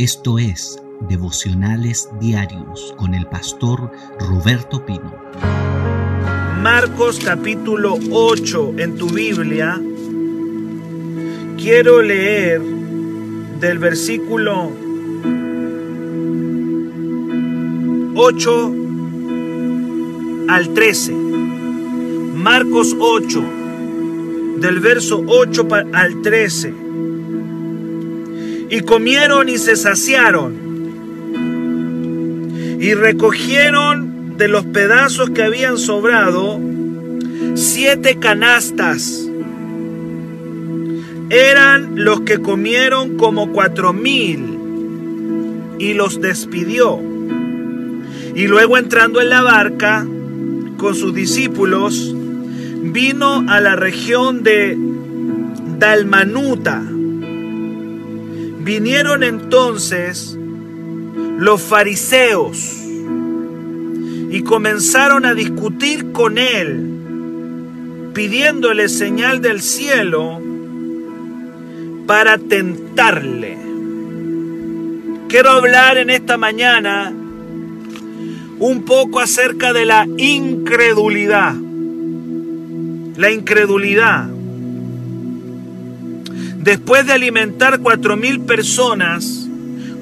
Esto 0.00 0.38
es 0.38 0.82
Devocionales 1.10 2.08
Diarios 2.18 2.94
con 2.96 3.12
el 3.12 3.26
pastor 3.26 3.92
Roberto 4.18 4.86
Pino. 4.86 5.14
Marcos 6.62 7.20
capítulo 7.22 7.98
8 8.10 8.76
en 8.78 8.96
tu 8.96 9.10
Biblia. 9.10 9.78
Quiero 11.58 12.00
leer 12.00 12.62
del 13.60 13.78
versículo 13.78 14.72
8 18.14 18.74
al 20.48 20.72
13. 20.72 21.12
Marcos 22.36 22.96
8, 22.98 23.42
del 24.60 24.80
verso 24.80 25.22
8 25.26 25.68
al 25.92 26.22
13 26.22 26.79
y 28.70 28.80
comieron 28.82 29.48
y 29.48 29.58
se 29.58 29.74
saciaron. 29.74 30.70
Y 32.80 32.94
recogieron 32.94 34.38
de 34.38 34.48
los 34.48 34.64
pedazos 34.64 35.30
que 35.30 35.42
habían 35.42 35.76
sobrado 35.76 36.58
siete 37.54 38.16
canastas. 38.18 39.28
Eran 41.28 42.04
los 42.04 42.20
que 42.22 42.38
comieron 42.38 43.16
como 43.16 43.52
cuatro 43.52 43.92
mil 43.92 44.56
y 45.78 45.94
los 45.94 46.20
despidió. 46.20 47.00
Y 48.34 48.46
luego 48.46 48.78
entrando 48.78 49.20
en 49.20 49.30
la 49.30 49.42
barca 49.42 50.06
con 50.78 50.94
sus 50.94 51.12
discípulos, 51.12 52.14
vino 52.82 53.44
a 53.48 53.60
la 53.60 53.74
región 53.74 54.44
de 54.44 54.78
Dalmanuta 55.78 56.82
Vinieron 58.70 59.24
entonces 59.24 60.38
los 61.38 61.60
fariseos 61.60 62.78
y 64.30 64.42
comenzaron 64.44 65.26
a 65.26 65.34
discutir 65.34 66.12
con 66.12 66.38
él, 66.38 68.12
pidiéndole 68.14 68.88
señal 68.88 69.42
del 69.42 69.60
cielo 69.60 70.40
para 72.06 72.38
tentarle. 72.38 73.58
Quiero 75.26 75.50
hablar 75.50 75.98
en 75.98 76.10
esta 76.10 76.36
mañana 76.36 77.12
un 78.60 78.84
poco 78.84 79.18
acerca 79.18 79.72
de 79.72 79.84
la 79.84 80.06
incredulidad. 80.16 81.56
La 83.16 83.32
incredulidad. 83.32 84.30
Después 86.60 87.06
de 87.06 87.14
alimentar 87.14 87.80
cuatro 87.80 88.18
mil 88.18 88.40
personas 88.40 89.48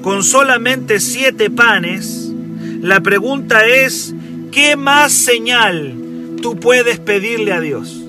con 0.01 0.23
solamente 0.23 0.99
siete 0.99 1.49
panes, 1.49 2.33
la 2.81 2.99
pregunta 2.99 3.65
es, 3.65 4.13
¿qué 4.51 4.75
más 4.75 5.13
señal 5.13 5.93
tú 6.41 6.59
puedes 6.59 6.99
pedirle 6.99 7.53
a 7.53 7.61
Dios? 7.61 8.03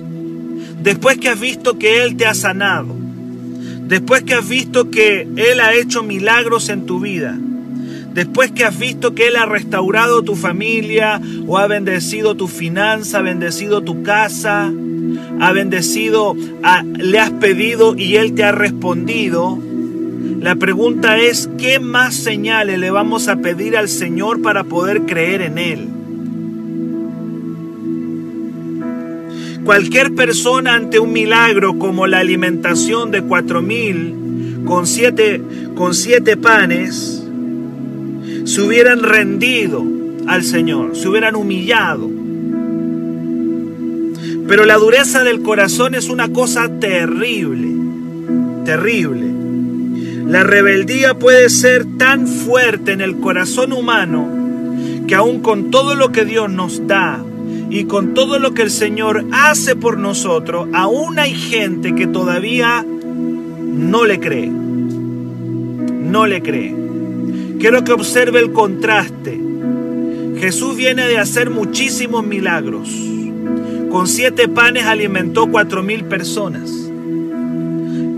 Después 0.83 1.17
que 1.17 1.29
has 1.29 1.39
visto 1.39 1.79
que 1.79 2.03
Él 2.03 2.17
te 2.17 2.25
ha 2.25 2.33
sanado, 2.33 2.93
después 3.87 4.23
que 4.23 4.33
has 4.33 4.49
visto 4.49 4.91
que 4.91 5.29
Él 5.37 5.61
ha 5.61 5.73
hecho 5.73 6.03
milagros 6.03 6.67
en 6.67 6.85
tu 6.85 6.99
vida, 6.99 7.37
después 8.13 8.51
que 8.51 8.65
has 8.65 8.77
visto 8.77 9.15
que 9.15 9.27
Él 9.27 9.37
ha 9.37 9.45
restaurado 9.45 10.23
tu 10.23 10.35
familia 10.35 11.21
o 11.47 11.57
ha 11.57 11.67
bendecido 11.67 12.35
tu 12.35 12.49
finanza, 12.49 13.21
bendecido 13.21 13.81
tu 13.81 14.03
casa, 14.03 14.69
ha 15.39 15.51
bendecido, 15.51 16.35
le 16.97 17.19
has 17.19 17.31
pedido 17.31 17.95
y 17.97 18.15
Él 18.15 18.33
te 18.33 18.43
ha 18.43 18.51
respondido. 18.51 19.59
La 20.39 20.55
pregunta 20.55 21.17
es, 21.17 21.49
¿qué 21.57 21.79
más 21.79 22.15
señales 22.15 22.79
le 22.79 22.91
vamos 22.91 23.27
a 23.27 23.37
pedir 23.37 23.77
al 23.77 23.89
Señor 23.89 24.41
para 24.41 24.63
poder 24.63 25.03
creer 25.03 25.41
en 25.41 25.57
Él? 25.57 25.87
Cualquier 29.63 30.15
persona 30.15 30.73
ante 30.73 30.99
un 30.99 31.13
milagro 31.13 31.77
como 31.77 32.07
la 32.07 32.19
alimentación 32.19 33.11
de 33.11 33.21
cuatro 33.21 33.61
mil 33.61 34.15
con 34.65 34.87
siete, 34.87 35.41
con 35.75 35.93
siete 35.93 36.37
panes, 36.37 37.23
se 38.45 38.61
hubieran 38.61 39.03
rendido 39.03 39.83
al 40.27 40.43
Señor, 40.43 40.95
se 40.95 41.07
hubieran 41.07 41.35
humillado. 41.35 42.10
Pero 44.51 44.65
la 44.65 44.75
dureza 44.75 45.23
del 45.23 45.43
corazón 45.43 45.95
es 45.95 46.09
una 46.09 46.27
cosa 46.33 46.67
terrible, 46.77 47.69
terrible. 48.65 49.31
La 50.27 50.43
rebeldía 50.43 51.17
puede 51.17 51.49
ser 51.49 51.85
tan 51.97 52.27
fuerte 52.27 52.91
en 52.91 52.99
el 52.99 53.15
corazón 53.21 53.71
humano 53.71 54.27
que 55.07 55.15
aun 55.15 55.39
con 55.39 55.71
todo 55.71 55.95
lo 55.95 56.11
que 56.11 56.25
Dios 56.25 56.51
nos 56.51 56.85
da 56.85 57.23
y 57.69 57.85
con 57.85 58.13
todo 58.13 58.39
lo 58.39 58.53
que 58.53 58.63
el 58.63 58.71
Señor 58.71 59.25
hace 59.31 59.77
por 59.77 59.97
nosotros, 59.97 60.67
aún 60.73 61.17
hay 61.17 61.33
gente 61.33 61.95
que 61.95 62.07
todavía 62.07 62.85
no 62.85 64.05
le 64.05 64.19
cree. 64.19 64.49
No 64.49 66.27
le 66.27 66.41
cree. 66.41 66.75
Quiero 67.57 67.85
que 67.85 67.93
observe 67.93 68.39
el 68.39 68.51
contraste. 68.51 69.39
Jesús 70.39 70.75
viene 70.75 71.07
de 71.07 71.19
hacer 71.19 71.49
muchísimos 71.49 72.25
milagros 72.25 73.10
con 73.91 74.07
siete 74.07 74.47
panes 74.47 74.85
alimentó 74.85 75.47
cuatro 75.47 75.83
mil 75.83 76.05
personas. 76.05 76.71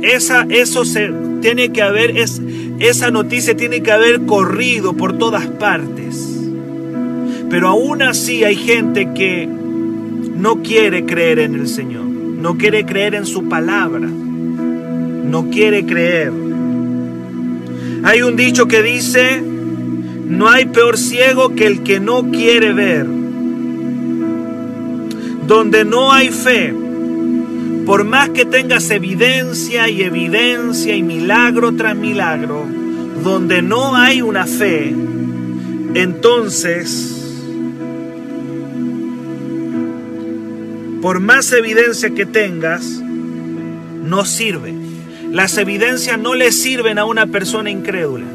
Esa, 0.01 0.45
eso 0.49 0.85
se 0.85 1.11
tiene 1.41 1.71
que 1.71 1.81
haber, 1.81 2.17
es, 2.17 2.41
esa 2.79 3.09
noticia 3.09 3.57
tiene 3.57 3.81
que 3.81 3.91
haber 3.91 4.21
corrido 4.21 4.93
por 4.93 5.17
todas 5.17 5.47
partes. 5.47 6.39
Pero 7.49 7.69
aún 7.69 8.03
así 8.03 8.43
hay 8.43 8.55
gente 8.55 9.09
que 9.13 9.47
no 9.47 10.61
quiere 10.61 11.05
creer 11.05 11.39
en 11.39 11.55
el 11.55 11.67
Señor, 11.67 12.05
no 12.05 12.57
quiere 12.57 12.85
creer 12.85 13.15
en 13.15 13.25
su 13.25 13.49
palabra, 13.49 14.07
no 14.07 15.49
quiere 15.49 15.85
creer. 15.85 16.31
Hay 18.03 18.21
un 18.21 18.35
dicho 18.35 18.67
que 18.67 18.83
dice, 18.83 19.41
no 19.41 20.49
hay 20.49 20.65
peor 20.65 20.97
ciego 20.97 21.55
que 21.55 21.65
el 21.65 21.83
que 21.83 21.99
no 21.99 22.29
quiere 22.31 22.73
ver 22.73 23.22
donde 25.47 25.85
no 25.85 26.11
hay 26.11 26.29
fe, 26.29 26.73
por 27.85 28.03
más 28.03 28.29
que 28.29 28.45
tengas 28.45 28.89
evidencia 28.89 29.89
y 29.89 30.03
evidencia 30.03 30.95
y 30.95 31.03
milagro 31.03 31.75
tras 31.75 31.95
milagro, 31.95 32.65
donde 33.23 33.61
no 33.61 33.95
hay 33.95 34.21
una 34.21 34.45
fe, 34.45 34.95
entonces, 35.93 37.41
por 41.01 41.19
más 41.19 41.51
evidencia 41.51 42.11
que 42.11 42.25
tengas, 42.25 42.83
no 42.85 44.25
sirve. 44.25 44.73
Las 45.31 45.57
evidencias 45.57 46.19
no 46.19 46.35
le 46.35 46.51
sirven 46.51 46.97
a 46.99 47.05
una 47.05 47.27
persona 47.27 47.69
incrédula. 47.69 48.25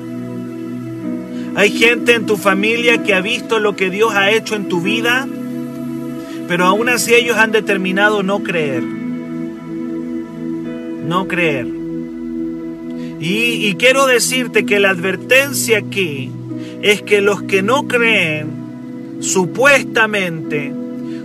Hay 1.54 1.70
gente 1.70 2.14
en 2.14 2.26
tu 2.26 2.36
familia 2.36 3.02
que 3.02 3.14
ha 3.14 3.20
visto 3.20 3.58
lo 3.58 3.74
que 3.74 3.90
Dios 3.90 4.14
ha 4.14 4.30
hecho 4.30 4.54
en 4.54 4.68
tu 4.68 4.80
vida 4.80 5.26
pero 6.48 6.64
aún 6.64 6.88
así 6.88 7.14
ellos 7.14 7.36
han 7.36 7.52
determinado 7.52 8.22
no 8.22 8.42
creer. 8.42 8.82
No 11.06 11.28
creer. 11.28 11.66
Y, 13.20 13.74
quiero 13.74 14.06
decirte 14.06 14.64
que 14.64 14.80
la 14.80 14.90
advertencia 14.90 15.78
aquí 15.78 16.30
es 16.82 17.02
que 17.02 17.20
los 17.20 17.42
que 17.42 17.62
no 17.62 17.88
creen, 17.88 18.48
supuestamente, 19.20 20.72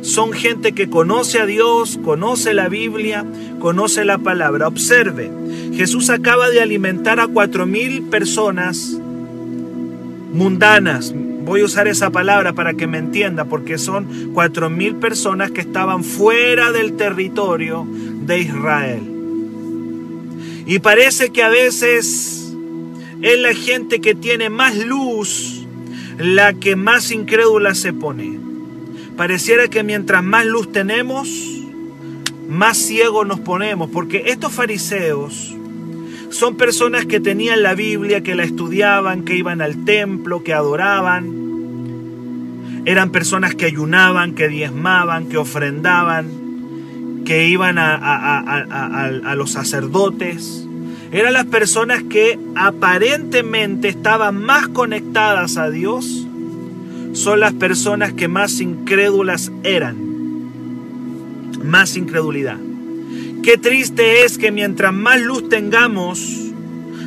son 0.01 0.33
gente 0.33 0.73
que 0.73 0.89
conoce 0.89 1.39
a 1.39 1.45
Dios, 1.45 1.99
conoce 2.03 2.53
la 2.53 2.67
Biblia, 2.67 3.25
conoce 3.59 4.03
la 4.05 4.17
palabra. 4.17 4.67
Observe, 4.67 5.31
Jesús 5.73 6.09
acaba 6.09 6.49
de 6.49 6.61
alimentar 6.61 7.19
a 7.19 7.27
cuatro 7.27 7.65
mil 7.65 8.03
personas 8.03 8.97
mundanas, 10.33 11.13
Voy 11.43 11.61
a 11.61 11.65
usar 11.65 11.87
esa 11.87 12.09
palabra 12.09 12.53
para 12.53 12.73
que 12.73 12.87
me 12.87 12.97
entienda, 12.97 13.45
porque 13.45 13.77
son 13.77 14.31
cuatro 14.33 14.69
mil 14.69 14.95
personas 14.95 15.51
que 15.51 15.61
estaban 15.61 16.03
fuera 16.03 16.71
del 16.71 16.93
territorio 16.93 17.85
de 17.89 18.39
Israel. 18.39 19.01
Y 20.65 20.79
parece 20.79 21.31
que 21.31 21.43
a 21.43 21.49
veces 21.49 22.55
es 23.21 23.39
la 23.39 23.53
gente 23.53 23.99
que 23.99 24.15
tiene 24.15 24.49
más 24.49 24.77
luz 24.77 25.63
la 26.17 26.53
que 26.53 26.75
más 26.75 27.11
incrédula 27.11 27.75
se 27.75 27.93
pone. 27.93 28.39
Pareciera 29.17 29.67
que 29.67 29.83
mientras 29.83 30.23
más 30.23 30.45
luz 30.45 30.71
tenemos, 30.71 31.29
más 32.47 32.77
ciegos 32.77 33.27
nos 33.27 33.39
ponemos, 33.39 33.89
porque 33.89 34.23
estos 34.27 34.53
fariseos 34.53 35.52
son 36.33 36.55
personas 36.57 37.05
que 37.05 37.19
tenían 37.19 37.61
la 37.61 37.75
Biblia, 37.75 38.21
que 38.21 38.33
la 38.35 38.43
estudiaban, 38.43 39.23
que 39.23 39.35
iban 39.37 39.61
al 39.61 39.85
templo, 39.85 40.43
que 40.43 40.53
adoraban. 40.53 41.43
Eran 42.85 43.11
personas 43.11 43.55
que 43.55 43.65
ayunaban, 43.65 44.33
que 44.33 44.47
diezmaban, 44.47 45.29
que 45.29 45.37
ofrendaban, 45.37 47.23
que 47.23 47.47
iban 47.47 47.77
a, 47.77 49.35
los 49.37 49.51
sacerdotes. 49.51 50.67
eran 51.11 51.33
las 51.33 51.45
personas 51.45 52.01
que 52.03 52.39
aparentemente 52.55 53.87
estaban 53.87 54.43
más 54.43 54.67
conectadas 54.67 55.57
a 55.57 55.69
Dios, 55.69 56.27
son 57.13 57.39
las 57.39 57.53
personas 57.53 58.13
que 58.13 58.27
más 58.27 58.59
incrédulas 58.59 59.51
eran. 59.63 59.95
Más 61.63 61.95
incredulidad. 61.95 62.57
Qué 63.43 63.57
triste 63.57 64.23
es 64.23 64.37
que 64.37 64.53
mientras 64.53 64.93
más 64.93 65.19
luz 65.21 65.49
tengamos, 65.49 66.53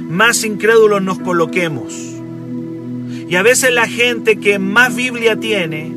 más 0.06 0.44
incrédulos 0.44 1.00
nos 1.00 1.18
coloquemos. 1.18 1.94
Y 3.26 3.36
a 3.36 3.42
veces 3.42 3.72
la 3.72 3.88
gente 3.88 4.36
que 4.36 4.58
más 4.58 4.94
Biblia 4.94 5.40
tiene 5.40 5.94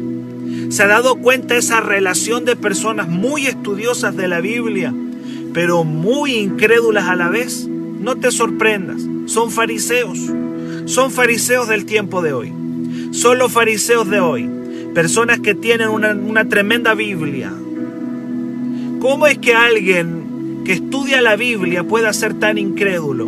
se 0.69 0.83
ha 0.83 0.87
dado 0.87 1.17
cuenta 1.17 1.55
de 1.55 1.59
esa 1.59 1.81
relación 1.81 2.45
de 2.45 2.55
personas 2.55 3.09
muy 3.09 3.47
estudiosas 3.47 4.15
de 4.15 4.29
la 4.29 4.39
Biblia, 4.39 4.93
pero 5.53 5.83
muy 5.83 6.35
incrédulas 6.35 7.09
a 7.09 7.17
la 7.17 7.27
vez. 7.27 7.67
No 7.67 8.15
te 8.15 8.31
sorprendas, 8.31 9.01
son 9.25 9.51
fariseos, 9.51 10.19
son 10.85 11.11
fariseos 11.11 11.67
del 11.67 11.83
tiempo 11.85 12.21
de 12.21 12.31
hoy, 12.31 12.53
son 13.11 13.39
los 13.39 13.51
fariseos 13.51 14.09
de 14.09 14.21
hoy, 14.21 14.49
personas 14.95 15.41
que 15.41 15.53
tienen 15.53 15.89
una, 15.89 16.13
una 16.13 16.47
tremenda 16.47 16.93
Biblia. 16.93 17.51
¿Cómo 19.01 19.27
es 19.27 19.37
que 19.37 19.53
alguien 19.53 20.18
que 20.69 20.73
estudia 20.73 21.19
la 21.23 21.35
Biblia 21.35 21.83
pueda 21.83 22.13
ser 22.13 22.35
tan 22.35 22.59
incrédulo? 22.59 23.27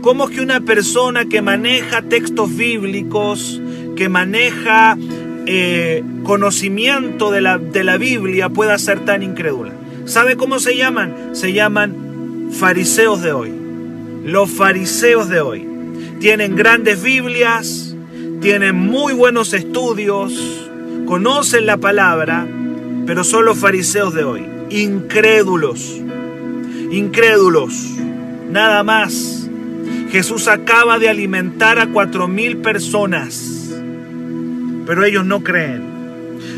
¿Cómo 0.00 0.28
es 0.28 0.34
que 0.34 0.40
una 0.40 0.60
persona 0.60 1.26
que 1.26 1.40
maneja 1.40 2.02
textos 2.02 2.56
bíblicos, 2.56 3.62
que 3.94 4.08
maneja 4.08 4.98
eh, 5.46 6.02
conocimiento 6.24 7.30
de 7.30 7.42
la, 7.42 7.58
de 7.58 7.84
la 7.84 7.96
Biblia 7.96 8.48
pueda 8.48 8.76
ser 8.78 9.04
tan 9.04 9.22
incrédula? 9.22 9.72
¿Sabe 10.06 10.36
cómo 10.36 10.58
se 10.58 10.76
llaman? 10.76 11.30
Se 11.30 11.52
llaman 11.52 12.48
fariseos 12.50 13.22
de 13.22 13.30
hoy. 13.30 13.52
Los 14.24 14.50
fariseos 14.50 15.28
de 15.28 15.40
hoy. 15.40 15.64
Tienen 16.18 16.56
grandes 16.56 17.00
Biblias, 17.04 17.94
tienen 18.40 18.74
muy 18.74 19.12
buenos 19.12 19.52
estudios, 19.52 20.68
conocen 21.06 21.66
la 21.66 21.76
palabra, 21.76 22.48
pero 23.06 23.22
son 23.22 23.44
los 23.44 23.58
fariseos 23.58 24.12
de 24.12 24.24
hoy. 24.24 24.44
Incrédulos. 24.70 26.02
Incrédulos. 26.90 27.74
Nada 28.50 28.82
más 28.82 29.48
Jesús 30.10 30.48
acaba 30.48 30.98
de 30.98 31.08
alimentar 31.08 31.78
a 31.78 31.88
cuatro 31.88 32.28
mil 32.28 32.58
personas, 32.58 33.74
pero 34.86 35.04
ellos 35.04 35.24
no 35.24 35.42
creen. 35.42 35.82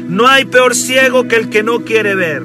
No 0.09 0.29
hay 0.29 0.45
peor 0.45 0.75
ciego 0.75 1.27
que 1.27 1.37
el 1.37 1.49
que 1.49 1.63
no 1.63 1.85
quiere 1.85 2.15
ver. 2.15 2.45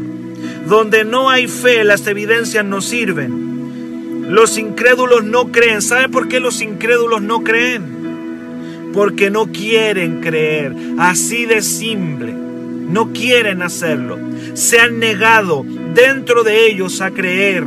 Donde 0.68 1.06
no 1.06 1.30
hay 1.30 1.48
fe, 1.48 1.84
las 1.84 2.08
evidencias 2.08 2.66
no 2.66 2.82
sirven. 2.82 4.26
Los 4.30 4.58
incrédulos 4.58 5.24
no 5.24 5.52
creen. 5.52 5.82
¿Sabe 5.82 6.10
por 6.10 6.28
qué 6.28 6.40
los 6.40 6.62
incrédulos 6.62 7.22
no 7.22 7.44
creen? 7.44 8.92
Porque 8.94 9.30
no 9.30 9.52
quieren 9.52 10.22
creer. 10.22 10.76
Así 10.98 11.46
de 11.46 11.62
simple. 11.62 12.34
No 12.34 13.14
quieren 13.14 13.62
hacerlo. 13.62 14.18
Se 14.56 14.80
han 14.80 15.00
negado 15.00 15.66
dentro 15.96 16.44
de 16.44 16.68
ellos 16.68 17.02
a 17.02 17.10
creer. 17.10 17.64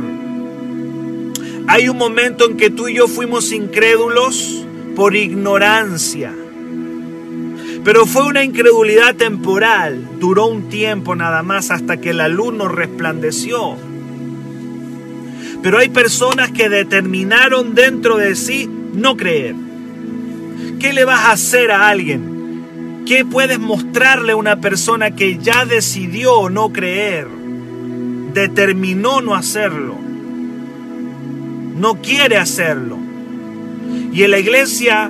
Hay 1.67 1.89
un 1.89 1.97
momento 1.97 2.45
en 2.45 2.57
que 2.57 2.69
tú 2.69 2.87
y 2.87 2.95
yo 2.95 3.07
fuimos 3.07 3.51
incrédulos 3.51 4.65
por 4.95 5.15
ignorancia. 5.15 6.33
Pero 7.83 8.05
fue 8.05 8.25
una 8.25 8.43
incredulidad 8.43 9.15
temporal. 9.15 10.07
Duró 10.19 10.47
un 10.47 10.69
tiempo 10.69 11.15
nada 11.15 11.43
más 11.43 11.71
hasta 11.71 11.97
que 11.97 12.13
la 12.13 12.27
luz 12.27 12.53
nos 12.53 12.71
resplandeció. 12.71 13.75
Pero 15.61 15.77
hay 15.77 15.89
personas 15.89 16.51
que 16.51 16.69
determinaron 16.69 17.75
dentro 17.75 18.17
de 18.17 18.35
sí 18.35 18.69
no 18.93 19.17
creer. 19.17 19.55
¿Qué 20.79 20.93
le 20.93 21.03
vas 21.03 21.25
a 21.25 21.31
hacer 21.31 21.71
a 21.71 21.89
alguien? 21.89 23.03
¿Qué 23.05 23.25
puedes 23.25 23.59
mostrarle 23.59 24.33
a 24.33 24.37
una 24.37 24.61
persona 24.61 25.11
que 25.11 25.37
ya 25.37 25.65
decidió 25.65 26.49
no 26.49 26.71
creer? 26.71 27.38
Determinó 28.33 29.21
no 29.21 29.35
hacerlo 29.35 30.09
no 31.79 32.01
quiere 32.01 32.37
hacerlo. 32.37 32.97
Y 34.11 34.23
en 34.23 34.31
la 34.31 34.39
iglesia 34.39 35.09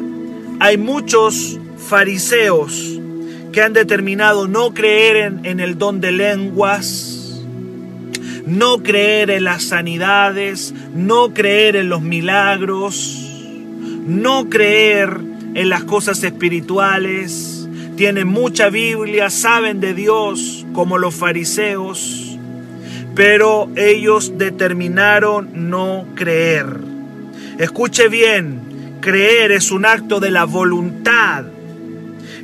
hay 0.59 0.77
muchos 0.77 1.59
fariseos 1.77 2.99
que 3.51 3.61
han 3.61 3.73
determinado 3.73 4.47
no 4.47 4.73
creer 4.73 5.39
en, 5.43 5.59
el 5.59 5.77
don 5.77 5.99
de 5.99 6.11
lenguas, 6.11 7.43
no 8.45 8.83
creer 8.83 9.31
en 9.31 9.45
las 9.45 9.63
sanidades, 9.63 10.73
no 10.93 11.33
creer 11.33 11.75
en 11.75 11.89
los 11.89 12.01
milagros, 12.01 13.17
no 14.05 14.49
creer 14.49 15.17
en 15.55 15.69
las 15.69 15.83
cosas 15.85 16.23
espirituales. 16.23 17.67
Tienen 17.95 18.27
mucha 18.27 18.69
Biblia, 18.69 19.31
saben 19.31 19.79
de 19.79 19.93
Dios 19.95 20.65
como 20.73 20.99
los 20.99 21.15
fariseos 21.15 22.28
pero 23.19 23.69
ellos 23.75 24.37
determinaron 24.37 25.69
no 25.69 26.05
creer. 26.15 26.67
Escuche 27.57 28.07
bien, 28.07 28.97
creer 29.01 29.51
es 29.51 29.71
un 29.71 29.85
acto 29.85 30.21
de 30.21 30.31
la 30.31 30.45
voluntad. 30.45 31.43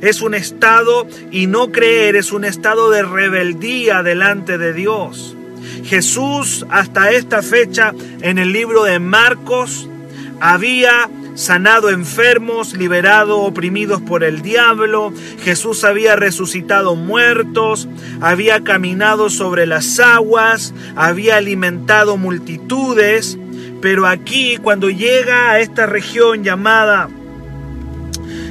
Es 0.02 0.20
un 0.20 0.34
estado 0.34 1.06
y 1.30 1.46
no 1.46 1.72
creer 1.72 2.14
es 2.14 2.30
un 2.30 2.44
estado 2.44 2.90
de 2.90 3.02
rebeldía 3.02 4.02
delante 4.02 4.58
de 4.58 4.74
Dios. 4.74 5.34
Jesús 5.82 6.66
hasta 6.68 7.10
esta 7.10 7.40
fecha 7.40 7.94
en 8.20 8.36
el 8.36 8.52
libro 8.52 8.84
de 8.84 8.98
Marcos 8.98 9.88
había 10.40 11.08
sanado 11.36 11.90
enfermos, 11.90 12.76
liberado 12.76 13.38
oprimidos 13.40 14.02
por 14.02 14.24
el 14.24 14.42
diablo, 14.42 15.12
Jesús 15.44 15.84
había 15.84 16.16
resucitado 16.16 16.96
muertos, 16.96 17.88
había 18.20 18.64
caminado 18.64 19.30
sobre 19.30 19.66
las 19.66 20.00
aguas, 20.00 20.74
había 20.96 21.36
alimentado 21.36 22.16
multitudes, 22.16 23.38
pero 23.80 24.06
aquí 24.06 24.56
cuando 24.56 24.90
llega 24.90 25.50
a 25.50 25.60
esta 25.60 25.86
región 25.86 26.42
llamada 26.42 27.08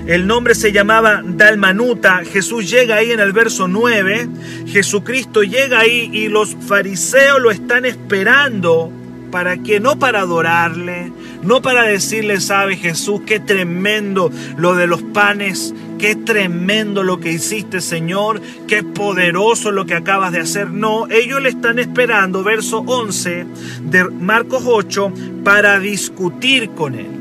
el 0.07 0.27
nombre 0.27 0.53
se 0.53 0.71
llamaba 0.71 1.23
Dalmanuta. 1.25 2.21
Jesús 2.23 2.69
llega 2.69 2.97
ahí 2.97 3.11
en 3.11 3.19
el 3.19 3.33
verso 3.33 3.67
9. 3.67 4.29
Jesucristo 4.67 5.41
llega 5.41 5.79
ahí 5.79 6.11
y 6.13 6.27
los 6.27 6.55
fariseos 6.67 7.41
lo 7.41 7.49
están 7.49 7.85
esperando 7.85 8.91
¿Para 9.35 9.57
qué? 9.57 9.81
No 9.81 9.99
para 9.99 10.21
adorarle, 10.21 11.11
no 11.45 11.61
para 11.61 11.83
decirle, 11.83 12.41
sabe 12.41 12.75
Jesús, 12.75 13.21
qué 13.25 13.39
tremendo 13.39 14.31
lo 14.57 14.73
de 14.73 14.87
los 14.87 15.03
panes, 15.03 15.75
qué 15.99 16.15
tremendo 16.15 17.03
lo 17.03 17.19
que 17.19 17.31
hiciste 17.31 17.81
Señor, 17.81 18.41
qué 18.67 18.81
poderoso 18.81 19.71
lo 19.71 19.85
que 19.85 19.93
acabas 19.93 20.31
de 20.31 20.39
hacer. 20.39 20.71
No, 20.71 21.07
ellos 21.07 21.41
le 21.41 21.49
están 21.49 21.77
esperando, 21.77 22.43
verso 22.43 22.79
11 22.79 23.45
de 23.83 24.03
Marcos 24.05 24.63
8, 24.65 25.13
para 25.43 25.79
discutir 25.79 26.71
con 26.71 26.95
él. 26.95 27.11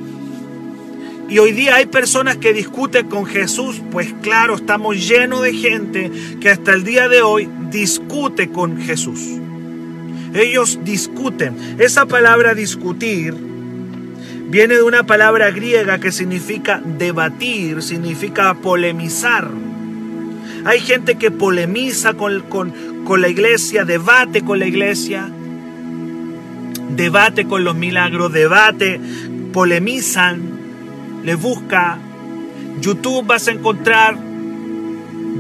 Y 1.29 1.39
hoy 1.39 1.53
día 1.53 1.77
hay 1.77 1.87
personas 1.87 2.39
que 2.39 2.55
discuten 2.55 3.09
con 3.09 3.27
Jesús, 3.27 3.83
pues 3.91 4.15
claro, 4.23 4.55
estamos 4.55 5.07
llenos 5.07 5.43
de 5.43 5.53
gente 5.53 6.11
que 6.41 6.49
hasta 6.49 6.73
el 6.73 6.85
día 6.85 7.09
de 7.09 7.21
hoy 7.21 7.49
discute 7.71 8.51
con 8.51 8.81
Jesús. 8.81 9.21
Ellos 10.35 10.81
discuten. 10.83 11.77
Esa 11.79 12.07
palabra 12.07 12.55
discutir 12.55 13.54
viene 14.49 14.75
de 14.75 14.83
una 14.83 15.05
palabra 15.05 15.51
griega 15.51 15.99
que 15.99 16.13
significa 16.13 16.81
debatir, 16.85 17.83
significa 17.83 18.55
polemizar. 18.55 19.49
Hay 20.65 20.81
gente 20.81 21.17
que 21.17 21.31
polemiza 21.31 22.15
con, 22.15 22.41
con, 22.43 23.21
la 23.21 23.29
iglesia, 23.29 23.85
debate 23.85 24.43
con 24.43 24.59
la 24.59 24.67
iglesia, 24.67 25.29
debate 26.97 27.47
con 27.47 27.65
los 27.65 27.75
milagros, 27.75 28.33
debate, 28.33 29.01
polemizan, 29.53 30.41
le 31.23 31.35
busca. 31.35 31.99
YouTube 32.81 33.27
vas 33.27 33.49
a 33.49 33.53
encontrar 33.53 34.19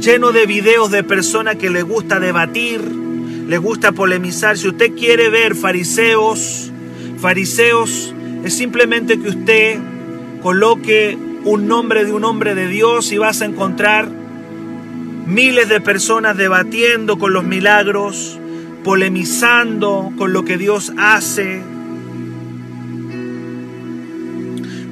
lleno 0.00 0.32
de 0.32 0.46
videos 0.46 0.90
de 0.90 1.04
personas 1.04 1.56
que 1.56 1.70
le 1.70 1.82
gusta 1.82 2.20
debatir, 2.20 2.80
le 2.82 3.58
gusta 3.58 3.92
polemizar. 3.92 4.58
Si 4.58 4.68
usted 4.68 4.94
quiere 4.94 5.30
ver 5.30 5.54
fariseos, 5.54 6.70
fariseos 7.18 8.14
es 8.44 8.54
simplemente 8.54 9.18
que 9.18 9.28
usted 9.30 9.78
coloque 10.42 11.16
un 11.44 11.66
nombre 11.66 12.04
de 12.04 12.12
un 12.12 12.24
hombre 12.24 12.54
de 12.54 12.68
Dios 12.68 13.10
y 13.10 13.16
vas 13.16 13.40
a 13.40 13.46
encontrar 13.46 14.06
miles 15.26 15.68
de 15.70 15.80
personas 15.80 16.36
debatiendo 16.36 17.18
con 17.18 17.32
los 17.32 17.42
milagros, 17.42 18.38
polemizando 18.84 20.12
con 20.18 20.34
lo 20.34 20.44
que 20.44 20.58
Dios 20.58 20.92
hace. 20.98 21.62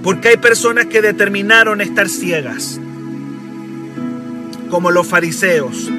Porque 0.03 0.29
hay 0.29 0.37
personas 0.39 0.87
que 0.87 1.03
determinaron 1.03 1.83
estar 1.83 2.09
ciegas, 2.09 2.81
como 4.71 4.91
los 4.91 5.07
fariseos. 5.07 5.91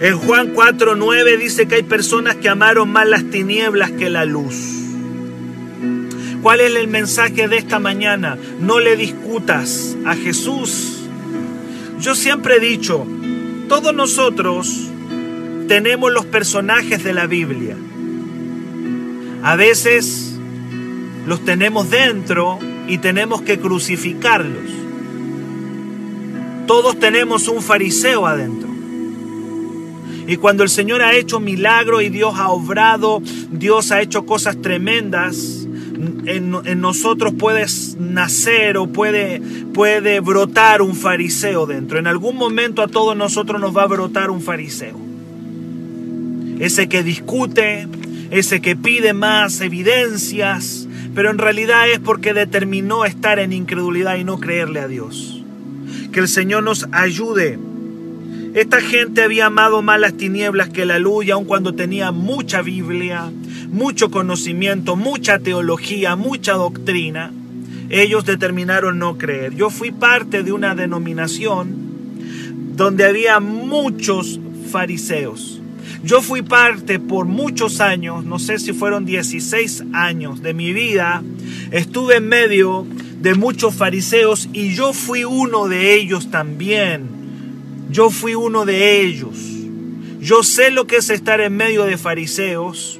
En 0.00 0.16
Juan 0.16 0.54
4:9 0.54 1.36
dice 1.36 1.66
que 1.66 1.74
hay 1.74 1.82
personas 1.82 2.36
que 2.36 2.48
amaron 2.48 2.88
más 2.88 3.08
las 3.08 3.24
tinieblas 3.24 3.90
que 3.90 4.08
la 4.10 4.24
luz. 4.24 4.77
¿Cuál 6.48 6.62
es 6.62 6.74
el 6.76 6.88
mensaje 6.88 7.46
de 7.46 7.58
esta 7.58 7.78
mañana? 7.78 8.38
No 8.58 8.80
le 8.80 8.96
discutas 8.96 9.98
a 10.06 10.14
Jesús. 10.14 11.00
Yo 12.00 12.14
siempre 12.14 12.56
he 12.56 12.58
dicho, 12.58 13.06
todos 13.68 13.92
nosotros 13.92 14.88
tenemos 15.68 16.10
los 16.10 16.24
personajes 16.24 17.04
de 17.04 17.12
la 17.12 17.26
Biblia. 17.26 17.76
A 19.42 19.56
veces 19.56 20.38
los 21.26 21.44
tenemos 21.44 21.90
dentro 21.90 22.58
y 22.88 22.96
tenemos 22.96 23.42
que 23.42 23.58
crucificarlos. 23.58 24.70
Todos 26.66 26.98
tenemos 26.98 27.46
un 27.48 27.60
fariseo 27.60 28.26
adentro. 28.26 28.70
Y 30.26 30.38
cuando 30.38 30.62
el 30.62 30.70
Señor 30.70 31.02
ha 31.02 31.14
hecho 31.14 31.40
milagro 31.40 32.00
y 32.00 32.08
Dios 32.08 32.36
ha 32.38 32.48
obrado, 32.48 33.20
Dios 33.50 33.92
ha 33.92 34.00
hecho 34.00 34.24
cosas 34.24 34.62
tremendas, 34.62 35.67
en, 36.26 36.80
nosotros 36.80 37.34
puede 37.38 37.66
nacer 37.98 38.76
o 38.76 38.86
puede, 38.86 39.40
puede 39.74 40.20
brotar 40.20 40.82
un 40.82 40.94
fariseo 40.94 41.66
dentro. 41.66 41.98
En 41.98 42.06
algún 42.06 42.36
momento 42.36 42.82
a 42.82 42.88
todos 42.88 43.16
nosotros 43.16 43.60
nos 43.60 43.76
va 43.76 43.82
a 43.82 43.86
brotar 43.86 44.30
un 44.30 44.40
fariseo. 44.40 44.98
Ese 46.58 46.88
que 46.88 47.02
discute, 47.02 47.88
ese 48.30 48.60
que 48.60 48.76
pide 48.76 49.12
más 49.12 49.60
evidencias, 49.60 50.88
pero 51.14 51.30
en 51.30 51.38
realidad 51.38 51.88
es 51.88 51.98
porque 51.98 52.34
determinó 52.34 53.04
estar 53.04 53.38
en 53.38 53.52
incredulidad 53.52 54.16
y 54.16 54.24
no 54.24 54.38
creerle 54.38 54.80
a 54.80 54.88
Dios. 54.88 55.42
Que 56.12 56.20
el 56.20 56.28
Señor 56.28 56.62
nos 56.62 56.86
ayude 56.92 57.58
esta 58.54 58.80
gente 58.80 59.22
había 59.22 59.46
amado 59.46 59.82
más 59.82 60.00
las 60.00 60.16
tinieblas 60.16 60.70
que 60.70 60.86
la 60.86 60.98
luz, 60.98 61.26
y 61.26 61.30
aun 61.30 61.44
cuando 61.44 61.74
tenía 61.74 62.12
mucha 62.12 62.62
Biblia, 62.62 63.30
mucho 63.70 64.10
conocimiento, 64.10 64.96
mucha 64.96 65.38
teología, 65.38 66.16
mucha 66.16 66.54
doctrina, 66.54 67.32
ellos 67.90 68.24
determinaron 68.24 68.98
no 68.98 69.16
creer. 69.16 69.54
Yo 69.54 69.70
fui 69.70 69.90
parte 69.90 70.42
de 70.42 70.52
una 70.52 70.74
denominación 70.74 71.88
donde 72.76 73.04
había 73.04 73.40
muchos 73.40 74.40
fariseos. 74.70 75.60
Yo 76.04 76.22
fui 76.22 76.42
parte 76.42 76.98
por 76.98 77.26
muchos 77.26 77.80
años, 77.80 78.24
no 78.24 78.38
sé 78.38 78.58
si 78.58 78.72
fueron 78.72 79.04
16 79.04 79.84
años 79.92 80.42
de 80.42 80.54
mi 80.54 80.72
vida, 80.72 81.22
estuve 81.72 82.16
en 82.16 82.28
medio 82.28 82.86
de 83.20 83.34
muchos 83.34 83.74
fariseos 83.74 84.48
y 84.52 84.74
yo 84.74 84.92
fui 84.92 85.24
uno 85.24 85.66
de 85.66 85.94
ellos 85.94 86.30
también. 86.30 87.18
Yo 87.90 88.10
fui 88.10 88.34
uno 88.34 88.64
de 88.64 89.00
ellos. 89.00 89.38
Yo 90.20 90.42
sé 90.42 90.70
lo 90.70 90.86
que 90.86 90.96
es 90.96 91.10
estar 91.10 91.40
en 91.40 91.56
medio 91.56 91.84
de 91.84 91.96
fariseos, 91.96 92.97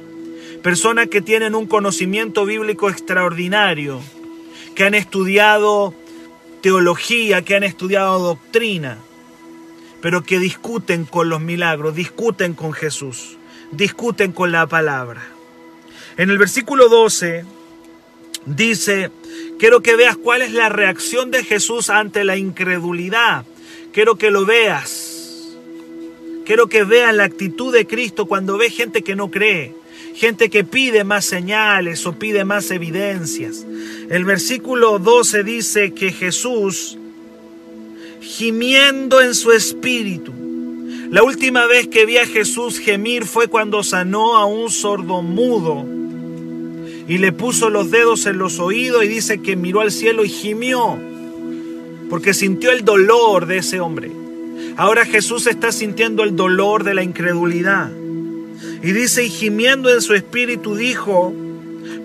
personas 0.63 1.07
que 1.07 1.21
tienen 1.21 1.55
un 1.55 1.67
conocimiento 1.67 2.45
bíblico 2.45 2.89
extraordinario, 2.89 4.01
que 4.75 4.83
han 4.83 4.93
estudiado 4.93 5.93
teología, 6.61 7.43
que 7.43 7.55
han 7.55 7.63
estudiado 7.63 8.19
doctrina, 8.19 8.97
pero 10.01 10.23
que 10.23 10.39
discuten 10.39 11.05
con 11.05 11.29
los 11.29 11.41
milagros, 11.41 11.95
discuten 11.95 12.53
con 12.53 12.73
Jesús, 12.73 13.37
discuten 13.71 14.31
con 14.31 14.51
la 14.51 14.67
palabra. 14.67 15.21
En 16.17 16.29
el 16.29 16.37
versículo 16.37 16.89
12 16.89 17.45
dice, 18.45 19.11
quiero 19.57 19.81
que 19.81 19.95
veas 19.95 20.17
cuál 20.17 20.41
es 20.41 20.51
la 20.53 20.69
reacción 20.69 21.31
de 21.31 21.43
Jesús 21.43 21.89
ante 21.89 22.23
la 22.23 22.37
incredulidad 22.37 23.45
Quiero 23.91 24.17
que 24.17 24.29
lo 24.29 24.45
veas. 24.45 25.47
Quiero 26.45 26.67
que 26.67 26.83
veas 26.83 27.13
la 27.13 27.23
actitud 27.23 27.73
de 27.73 27.87
Cristo 27.87 28.27
cuando 28.27 28.57
ve 28.57 28.69
gente 28.69 29.03
que 29.03 29.15
no 29.15 29.31
cree, 29.31 29.73
gente 30.19 30.49
que 30.49 30.65
pide 30.65 31.05
más 31.05 31.23
señales 31.23 32.05
o 32.05 32.19
pide 32.19 32.43
más 32.43 32.71
evidencias. 32.71 33.65
El 34.09 34.25
versículo 34.25 34.99
12 34.99 35.45
dice 35.45 35.93
que 35.93 36.11
Jesús, 36.11 36.97
gimiendo 38.19 39.21
en 39.21 39.33
su 39.33 39.53
espíritu, 39.53 40.33
la 41.09 41.23
última 41.23 41.67
vez 41.67 41.87
que 41.87 42.05
vi 42.05 42.17
a 42.17 42.25
Jesús 42.25 42.79
gemir 42.79 43.23
fue 43.23 43.47
cuando 43.47 43.81
sanó 43.81 44.35
a 44.35 44.45
un 44.45 44.69
sordo 44.69 45.21
mudo 45.21 45.85
y 47.07 47.17
le 47.17 47.31
puso 47.31 47.69
los 47.69 47.89
dedos 47.89 48.25
en 48.25 48.39
los 48.39 48.59
oídos 48.59 49.05
y 49.05 49.07
dice 49.07 49.41
que 49.41 49.55
miró 49.55 49.79
al 49.79 49.91
cielo 49.91 50.25
y 50.25 50.29
gimió 50.29 50.99
porque 52.09 52.33
sintió 52.33 52.71
el 52.71 52.83
dolor 52.83 53.45
de 53.45 53.59
ese 53.59 53.79
hombre. 53.79 54.11
Ahora 54.75 55.05
Jesús 55.05 55.47
está 55.47 55.71
sintiendo 55.71 56.23
el 56.25 56.35
dolor 56.35 56.83
de 56.83 56.93
la 56.93 57.03
incredulidad. 57.03 57.89
Y 58.81 58.91
dice, 58.91 59.25
y 59.25 59.29
gimiendo 59.29 59.93
en 59.93 60.01
su 60.01 60.13
espíritu, 60.13 60.75
dijo, 60.75 61.33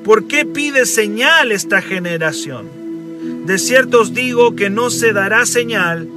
¿por 0.04 0.26
qué 0.26 0.44
pide 0.44 0.86
señal 0.86 1.52
esta 1.52 1.80
generación? 1.80 3.46
De 3.46 3.58
cierto 3.58 4.00
os 4.00 4.14
digo 4.14 4.56
que 4.56 4.70
no 4.70 4.90
se 4.90 5.12
dará 5.12 5.46
señal 5.46 6.08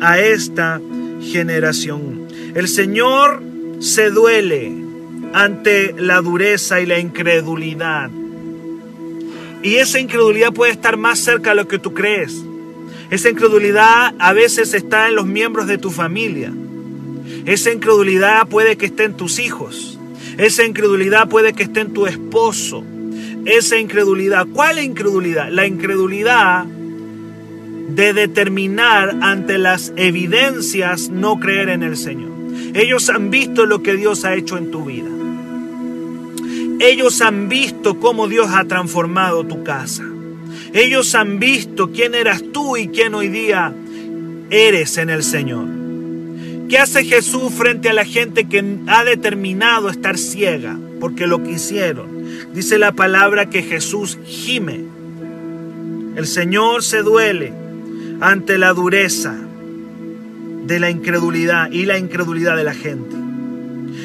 a 0.00 0.20
esta 0.20 0.80
generación. 1.22 2.26
El 2.54 2.68
Señor 2.68 3.42
se 3.80 4.10
duele 4.10 4.72
ante 5.32 5.94
la 5.96 6.20
dureza 6.20 6.80
y 6.80 6.86
la 6.86 6.98
incredulidad. 6.98 8.10
Y 9.62 9.76
esa 9.76 10.00
incredulidad 10.00 10.52
puede 10.52 10.72
estar 10.72 10.96
más 10.96 11.20
cerca 11.20 11.50
de 11.50 11.56
lo 11.56 11.68
que 11.68 11.78
tú 11.78 11.94
crees. 11.94 12.42
Esa 13.10 13.30
incredulidad 13.30 14.14
a 14.18 14.32
veces 14.32 14.74
está 14.74 15.08
en 15.08 15.14
los 15.14 15.26
miembros 15.26 15.66
de 15.66 15.78
tu 15.78 15.90
familia. 15.90 16.52
Esa 17.46 17.70
incredulidad 17.72 18.48
puede 18.48 18.76
que 18.76 18.86
esté 18.86 19.04
en 19.04 19.16
tus 19.16 19.38
hijos. 19.38 19.91
Esa 20.38 20.64
incredulidad 20.64 21.28
puede 21.28 21.52
que 21.52 21.64
esté 21.64 21.80
en 21.80 21.92
tu 21.92 22.06
esposo. 22.06 22.84
Esa 23.44 23.78
incredulidad. 23.78 24.46
¿Cuál 24.52 24.78
incredulidad? 24.78 25.50
La 25.50 25.66
incredulidad 25.66 26.64
de 26.64 28.12
determinar 28.12 29.16
ante 29.20 29.58
las 29.58 29.92
evidencias 29.96 31.10
no 31.10 31.38
creer 31.38 31.68
en 31.68 31.82
el 31.82 31.96
Señor. 31.96 32.30
Ellos 32.74 33.10
han 33.10 33.30
visto 33.30 33.66
lo 33.66 33.82
que 33.82 33.96
Dios 33.96 34.24
ha 34.24 34.34
hecho 34.34 34.56
en 34.56 34.70
tu 34.70 34.84
vida. 34.84 35.08
Ellos 36.80 37.20
han 37.20 37.48
visto 37.48 38.00
cómo 38.00 38.28
Dios 38.28 38.48
ha 38.52 38.64
transformado 38.64 39.44
tu 39.44 39.62
casa. 39.62 40.04
Ellos 40.72 41.14
han 41.14 41.38
visto 41.38 41.92
quién 41.92 42.14
eras 42.14 42.42
tú 42.52 42.76
y 42.76 42.88
quién 42.88 43.14
hoy 43.14 43.28
día 43.28 43.74
eres 44.50 44.96
en 44.96 45.10
el 45.10 45.22
Señor. 45.22 45.81
¿Qué 46.72 46.78
hace 46.78 47.04
Jesús 47.04 47.52
frente 47.52 47.90
a 47.90 47.92
la 47.92 48.06
gente 48.06 48.48
que 48.48 48.64
ha 48.86 49.04
determinado 49.04 49.90
estar 49.90 50.16
ciega? 50.16 50.78
Porque 51.00 51.26
lo 51.26 51.42
quisieron. 51.42 52.24
Dice 52.54 52.78
la 52.78 52.92
palabra 52.92 53.50
que 53.50 53.62
Jesús 53.62 54.18
gime. 54.24 54.80
El 56.16 56.26
Señor 56.26 56.82
se 56.82 57.02
duele 57.02 57.52
ante 58.22 58.56
la 58.56 58.72
dureza 58.72 59.36
de 60.64 60.80
la 60.80 60.88
incredulidad 60.88 61.70
y 61.70 61.84
la 61.84 61.98
incredulidad 61.98 62.56
de 62.56 62.64
la 62.64 62.72
gente. 62.72 63.16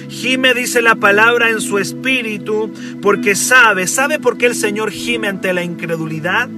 Gime, 0.10 0.54
dice 0.54 0.82
la 0.82 0.96
palabra, 0.96 1.50
en 1.50 1.62
su 1.62 1.78
espíritu, 1.78 2.70
porque 3.02 3.36
sabe, 3.36 3.88
¿sabe 3.88 4.20
por 4.20 4.38
qué 4.38 4.48
el 4.48 4.56
Señor 4.56 4.92
gime 4.92 5.30
ante 5.30 5.54
la 5.54 5.64
incredulidad? 5.64 6.50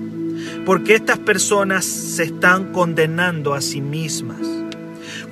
Porque 0.66 0.96
estas 0.96 1.20
personas 1.20 1.86
se 1.86 2.24
están 2.24 2.72
condenando 2.74 3.54
a 3.54 3.62
sí 3.62 3.80
mismas. 3.80 4.59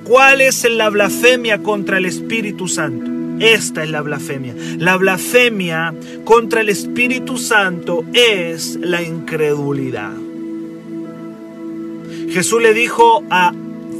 ¿Cuál 0.04 0.40
es 0.40 0.68
la 0.70 0.90
blasfemia 0.90 1.58
contra 1.62 1.98
el 1.98 2.06
Espíritu 2.06 2.68
Santo? 2.68 3.10
Esta 3.40 3.84
es 3.84 3.90
la 3.90 4.02
blasfemia. 4.02 4.54
La 4.78 4.96
blasfemia 4.96 5.94
contra 6.24 6.60
el 6.60 6.68
Espíritu 6.68 7.38
Santo 7.38 8.04
es 8.12 8.76
la 8.80 9.02
incredulidad. 9.02 10.12
Jesús 12.30 12.60
le 12.60 12.74
dijo 12.74 13.22
a 13.30 13.54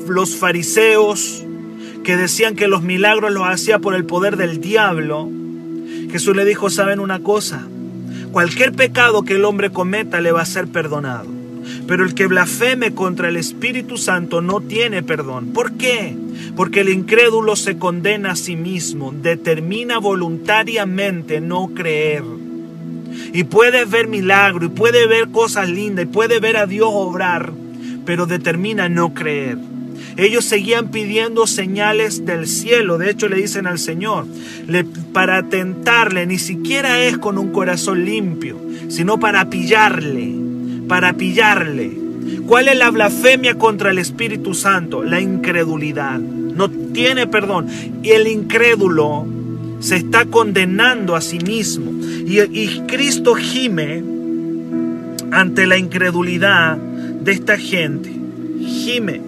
los 0.08 0.37
fariseos, 0.37 1.44
que 2.08 2.16
decían 2.16 2.56
que 2.56 2.68
los 2.68 2.82
milagros 2.82 3.32
los 3.32 3.47
hacía 3.47 3.80
por 3.80 3.94
el 3.94 4.06
poder 4.06 4.38
del 4.38 4.62
diablo, 4.62 5.28
Jesús 6.11 6.35
le 6.35 6.47
dijo, 6.47 6.70
¿saben 6.70 7.00
una 7.00 7.20
cosa? 7.23 7.66
Cualquier 8.32 8.73
pecado 8.73 9.25
que 9.25 9.35
el 9.35 9.44
hombre 9.44 9.70
cometa 9.70 10.23
le 10.23 10.32
va 10.32 10.40
a 10.40 10.47
ser 10.47 10.68
perdonado. 10.68 11.38
Pero 11.88 12.04
el 12.04 12.14
que 12.14 12.26
blasfeme 12.26 12.95
contra 12.95 13.30
el 13.30 13.37
Espíritu 13.37 13.97
Santo 13.97 14.42
no 14.42 14.61
tiene 14.61 15.02
perdón. 15.02 15.54
¿Por 15.54 15.73
qué? 15.73 16.14
Porque 16.54 16.83
el 16.83 16.90
incrédulo 16.90 17.57
se 17.57 17.78
condena 17.78 18.33
a 18.33 18.37
sí 18.37 18.57
mismo, 18.57 19.11
determina 19.11 19.99
voluntariamente 19.99 21.40
no 21.40 21.68
creer. 21.75 22.25
Y 23.33 23.45
puede 23.45 23.87
ver 23.87 24.07
milagro, 24.07 24.66
y 24.66 24.68
puede 24.68 25.07
ver 25.07 25.30
cosas 25.30 25.71
lindas, 25.71 26.04
y 26.04 26.09
puede 26.09 26.40
ver 26.40 26.59
a 26.59 26.66
Dios 26.66 26.90
obrar, 26.92 27.52
pero 28.04 28.26
determina 28.26 28.90
no 28.90 29.14
creer. 29.14 29.57
Ellos 30.18 30.45
seguían 30.45 30.90
pidiendo 30.90 31.47
señales 31.47 32.26
del 32.26 32.49
cielo. 32.49 32.99
De 32.99 33.11
hecho, 33.11 33.28
le 33.28 33.37
dicen 33.37 33.66
al 33.66 33.78
Señor, 33.78 34.26
para 35.14 35.49
tentarle, 35.49 36.26
ni 36.26 36.38
siquiera 36.38 37.02
es 37.04 37.16
con 37.16 37.38
un 37.38 37.50
corazón 37.50 38.04
limpio, 38.04 38.61
sino 38.88 39.18
para 39.18 39.49
pillarle, 39.49 40.48
para 40.88 41.12
pillarle. 41.12 41.92
¿Cuál 42.47 42.68
es 42.68 42.78
la 42.78 42.90
blasfemia 42.90 43.57
contra 43.57 43.90
el 43.90 43.99
Espíritu 43.99 44.54
Santo? 44.54 45.02
La 45.02 45.21
incredulidad. 45.21 46.18
No 46.18 46.71
tiene 46.71 47.26
perdón. 47.26 47.68
Y 48.02 48.11
el 48.11 48.26
incrédulo 48.26 49.26
se 49.80 49.97
está 49.97 50.25
condenando 50.26 51.14
a 51.14 51.21
sí 51.21 51.38
mismo. 51.38 51.92
Y, 51.92 52.80
Cristo 52.87 53.35
gime 53.35 54.02
ante 55.30 55.66
la 55.66 55.78
incredulidad 55.78 56.76
de 56.76 57.33
esta 57.33 57.57
gente. 57.57 58.11
Gime, 58.61 59.21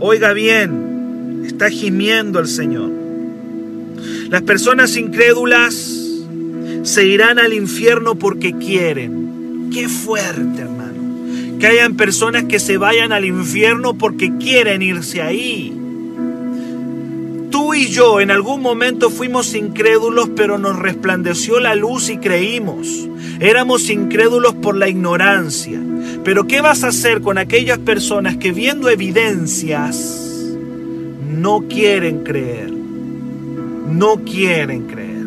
oiga 0.00 0.32
bien, 0.32 1.42
está 1.46 1.70
gimiendo 1.70 2.40
el 2.40 2.48
Señor. 2.48 2.90
Las 4.30 4.42
personas 4.42 4.96
incrédulas 4.96 5.74
se 6.82 7.06
irán 7.06 7.38
al 7.38 7.52
infierno 7.52 8.14
porque 8.16 8.52
quieren. 8.54 9.70
Qué 9.72 9.88
fuerte, 9.88 10.62
hermano. 10.62 10.83
Que 11.64 11.70
hayan 11.70 11.96
personas 11.96 12.44
que 12.44 12.58
se 12.58 12.76
vayan 12.76 13.10
al 13.10 13.24
infierno 13.24 13.94
porque 13.94 14.36
quieren 14.36 14.82
irse 14.82 15.22
ahí. 15.22 15.74
Tú 17.50 17.72
y 17.72 17.88
yo 17.88 18.20
en 18.20 18.30
algún 18.30 18.60
momento 18.60 19.08
fuimos 19.08 19.54
incrédulos, 19.54 20.28
pero 20.36 20.58
nos 20.58 20.78
resplandeció 20.78 21.60
la 21.60 21.74
luz 21.74 22.10
y 22.10 22.18
creímos. 22.18 23.08
Éramos 23.40 23.88
incrédulos 23.88 24.52
por 24.52 24.76
la 24.76 24.90
ignorancia. 24.90 25.80
Pero 26.22 26.46
¿qué 26.46 26.60
vas 26.60 26.84
a 26.84 26.88
hacer 26.88 27.22
con 27.22 27.38
aquellas 27.38 27.78
personas 27.78 28.36
que 28.36 28.52
viendo 28.52 28.90
evidencias 28.90 30.52
no 31.30 31.64
quieren 31.66 32.24
creer? 32.24 32.70
No 33.88 34.22
quieren 34.22 34.82
creer. 34.82 35.24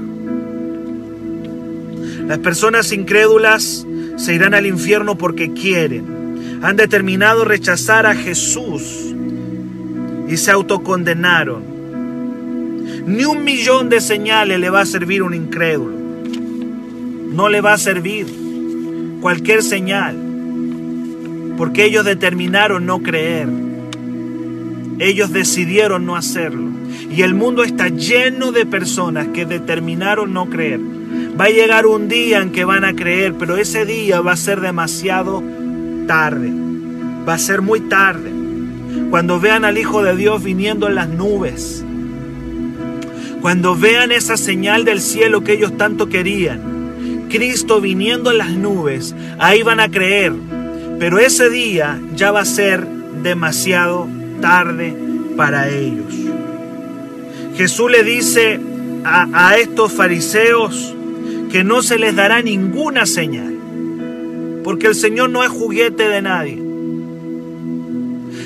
Las 2.27 2.37
personas 2.37 2.91
incrédulas 2.91 3.87
se 4.17 4.35
irán 4.35 4.53
al 4.53 4.67
infierno 4.67 5.17
porque 5.17 5.51
quieren. 5.53 6.16
Han 6.61 6.75
determinado 6.75 7.45
rechazar 7.45 8.05
a 8.05 8.15
Jesús 8.15 9.13
y 10.27 10.37
se 10.37 10.51
autocondenaron. 10.51 11.63
Ni 13.05 13.25
un 13.25 13.43
millón 13.43 13.89
de 13.89 14.01
señales 14.01 14.59
le 14.59 14.69
va 14.69 14.81
a 14.81 14.85
servir 14.85 15.21
a 15.21 15.25
un 15.25 15.33
incrédulo. 15.33 15.97
No 17.31 17.49
le 17.49 17.61
va 17.61 17.73
a 17.73 17.77
servir 17.77 18.27
cualquier 19.21 19.63
señal. 19.63 20.15
Porque 21.57 21.85
ellos 21.85 22.05
determinaron 22.05 22.85
no 22.85 23.01
creer. 23.01 23.47
Ellos 24.99 25.31
decidieron 25.31 26.05
no 26.05 26.15
hacerlo. 26.15 26.69
Y 27.11 27.21
el 27.21 27.33
mundo 27.33 27.63
está 27.63 27.87
lleno 27.89 28.51
de 28.51 28.65
personas 28.65 29.27
que 29.27 29.45
determinaron 29.45 30.33
no 30.33 30.49
creer. 30.49 30.79
Va 31.39 31.45
a 31.45 31.49
llegar 31.49 31.85
un 31.85 32.09
día 32.09 32.41
en 32.41 32.51
que 32.51 32.65
van 32.65 32.83
a 32.83 32.95
creer, 32.95 33.35
pero 33.37 33.57
ese 33.57 33.85
día 33.85 34.21
va 34.21 34.33
a 34.33 34.37
ser 34.37 34.59
demasiado 34.59 35.43
tarde. 36.07 36.51
Va 37.27 37.35
a 37.35 37.37
ser 37.37 37.61
muy 37.61 37.81
tarde. 37.81 38.31
Cuando 39.09 39.39
vean 39.39 39.65
al 39.65 39.77
Hijo 39.77 40.01
de 40.01 40.15
Dios 40.15 40.43
viniendo 40.43 40.87
en 40.87 40.95
las 40.95 41.09
nubes 41.09 41.83
cuando 43.41 43.75
vean 43.75 44.11
esa 44.11 44.35
señal 44.35 44.83
del 44.83 44.99
cielo 44.99 45.43
que 45.43 45.53
ellos 45.53 45.77
tanto 45.77 46.09
querían, 46.09 47.27
Cristo 47.29 47.79
viniendo 47.79 48.31
en 48.31 48.39
las 48.39 48.51
nubes, 48.51 49.15
ahí 49.39 49.63
van 49.63 49.79
a 49.79 49.89
creer. 49.89 50.33
Pero 50.99 51.19
ese 51.19 51.49
día 51.49 51.99
ya 52.15 52.31
va 52.31 52.41
a 52.41 52.45
ser 52.45 52.85
demasiado 53.21 54.07
tarde 54.41 54.97
para 55.35 55.69
ellos. 55.69 56.13
Jesús 57.55 57.91
le 57.91 58.03
dice 58.03 58.59
a, 59.03 59.49
a 59.49 59.57
estos 59.57 59.93
fariseos 59.93 60.95
que 61.51 61.63
no 61.63 61.83
se 61.83 61.97
les 61.99 62.15
dará 62.15 62.41
ninguna 62.41 63.05
señal, 63.05 63.56
porque 64.67 64.87
el 64.87 64.95
Señor 64.95 65.29
no 65.29 65.45
es 65.45 65.49
juguete 65.49 66.09
de 66.09 66.21
nadie. 66.21 66.61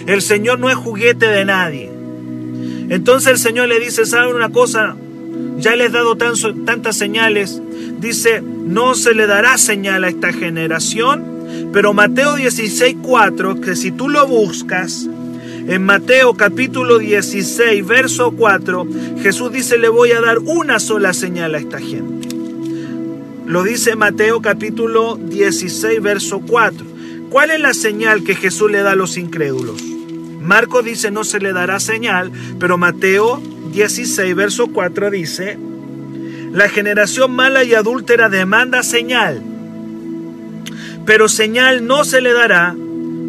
El 0.06 0.22
Señor 0.22 0.60
no 0.60 0.70
es 0.70 0.76
juguete 0.76 1.26
de 1.26 1.46
nadie. 1.46 1.92
Entonces 2.90 3.32
el 3.32 3.40
Señor 3.40 3.70
le 3.70 3.80
dice, 3.80 4.06
¿saben 4.06 4.36
una 4.36 4.52
cosa? 4.52 4.96
Ya 5.58 5.76
les 5.76 5.90
he 5.90 5.94
dado 5.94 6.16
tantas 6.18 6.96
señales. 6.96 7.60
Dice, 8.00 8.44
no 8.44 8.94
se 8.94 9.16
le 9.16 9.26
dará 9.26 9.58
señal 9.58 10.04
a 10.04 10.10
esta 10.10 10.32
generación. 10.32 11.26
Pero 11.74 11.92
Mateo 11.92 12.36
16, 12.36 12.98
4, 13.02 13.60
que 13.60 13.76
si 13.76 13.92
tú 13.92 14.08
lo 14.08 14.28
buscas, 14.28 15.10
en 15.68 15.84
Mateo 15.84 16.36
capítulo 16.36 17.00
16, 17.00 17.84
verso 17.88 18.30
4, 18.38 18.88
Jesús 19.24 19.52
dice, 19.52 19.80
le 19.80 19.90
voy 19.90 20.12
a 20.12 20.22
dar 20.22 20.38
una 20.38 20.80
sola 20.80 21.14
señal 21.14 21.56
a 21.56 21.58
esta 21.58 21.80
gente. 21.80 22.21
Lo 23.46 23.64
dice 23.64 23.96
Mateo 23.96 24.42
capítulo 24.42 25.18
16, 25.18 26.02
verso 26.02 26.42
4. 26.42 26.86
¿Cuál 27.30 27.52
es 27.52 27.60
la 27.60 27.74
señal 27.74 28.24
que 28.24 28.36
Jesús 28.36 28.72
le 28.72 28.82
da 28.82 28.92
a 28.92 28.96
los 28.96 29.18
incrédulos? 29.18 29.82
Marco 30.42 30.82
dice 30.82 31.12
no 31.12 31.24
se 31.24 31.40
le 31.40 31.54
dará 31.54 31.80
señal, 31.80 32.32
pero 32.60 32.78
Mateo 32.78 33.42
16, 33.74 34.36
verso 34.36 34.68
4 34.68 35.12
dice, 35.12 35.58
la 36.52 36.68
generación 36.68 37.32
mala 37.32 37.64
y 37.64 37.74
adúltera 37.74 38.28
demanda 38.30 38.84
señal, 38.84 39.42
pero 41.06 41.30
señal 41.30 41.86
no 41.86 42.04
se 42.04 42.22
le 42.22 42.34
dará 42.34 42.76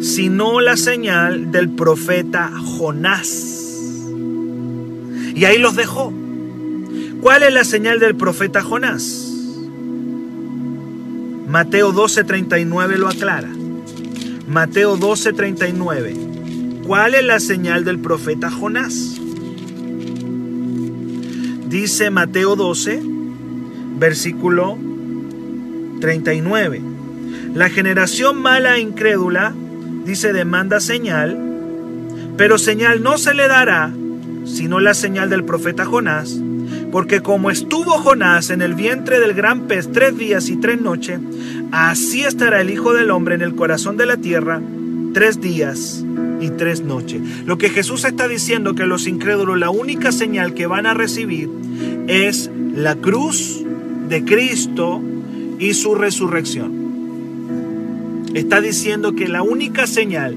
sino 0.01 0.59
la 0.59 0.75
señal 0.75 1.51
del 1.51 1.69
profeta 1.69 2.51
Jonás. 2.77 4.09
Y 5.33 5.45
ahí 5.45 5.57
los 5.57 5.75
dejó. 5.75 6.13
¿Cuál 7.21 7.43
es 7.43 7.53
la 7.53 7.63
señal 7.63 7.99
del 7.99 8.15
profeta 8.15 8.61
Jonás? 8.61 9.32
Mateo 11.53 11.93
12:39 11.93 12.97
lo 12.97 13.07
aclara. 13.07 13.49
Mateo 14.47 14.97
12:39. 14.97 16.81
¿Cuál 16.87 17.13
es 17.13 17.23
la 17.23 17.39
señal 17.39 17.85
del 17.85 17.99
profeta 17.99 18.49
Jonás? 18.49 19.21
Dice 21.69 22.09
Mateo 22.09 22.55
12, 22.55 23.03
versículo 23.99 24.79
39. 26.01 26.81
La 27.53 27.69
generación 27.69 28.41
mala 28.41 28.77
e 28.77 28.81
incrédula, 28.81 29.53
dice, 30.05 30.33
demanda 30.33 30.79
señal, 30.79 31.37
pero 32.35 32.57
señal 32.57 33.03
no 33.03 33.19
se 33.19 33.35
le 33.35 33.47
dará, 33.47 33.93
sino 34.45 34.79
la 34.79 34.95
señal 34.95 35.29
del 35.29 35.43
profeta 35.43 35.85
Jonás, 35.85 36.35
porque 36.93 37.21
como 37.21 37.49
estuvo 37.49 37.93
Jonás 37.93 38.51
en 38.51 38.61
el 38.61 38.75
vientre 38.75 39.19
del 39.19 39.33
gran 39.33 39.61
pez 39.61 39.91
tres 39.91 40.15
días 40.15 40.47
y 40.49 40.57
tres 40.57 40.79
noches, 40.79 41.19
así 41.71 42.21
estará 42.21 42.61
el 42.61 42.69
Hijo 42.69 42.93
del 42.93 43.09
Hombre 43.09 43.33
en 43.33 43.41
el 43.41 43.55
corazón 43.55 43.97
de 43.97 44.05
la 44.05 44.17
tierra 44.17 44.61
tres 45.11 45.41
días 45.41 46.05
y 46.39 46.51
tres 46.51 46.81
noches. 46.81 47.19
Lo 47.47 47.57
que 47.57 47.69
Jesús 47.69 48.05
está 48.05 48.27
diciendo 48.27 48.75
que 48.75 48.85
los 48.85 49.07
incrédulos 49.07 49.57
la 49.57 49.71
única 49.71 50.11
señal 50.11 50.53
que 50.53 50.67
van 50.67 50.85
a 50.85 50.93
recibir 50.93 51.49
es 52.05 52.51
la 52.75 52.93
cruz 52.93 53.65
de 54.07 54.23
Cristo 54.23 55.01
y 55.57 55.73
su 55.73 55.95
resurrección. 55.95 58.21
Está 58.35 58.61
diciendo 58.61 59.15
que 59.15 59.27
la 59.27 59.41
única 59.41 59.87
señal, 59.87 60.35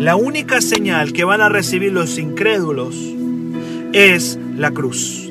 la 0.00 0.16
única 0.16 0.60
señal 0.60 1.12
que 1.12 1.22
van 1.22 1.42
a 1.42 1.48
recibir 1.48 1.92
los 1.92 2.18
incrédulos 2.18 2.96
es 3.92 4.36
la 4.56 4.72
cruz. 4.72 5.27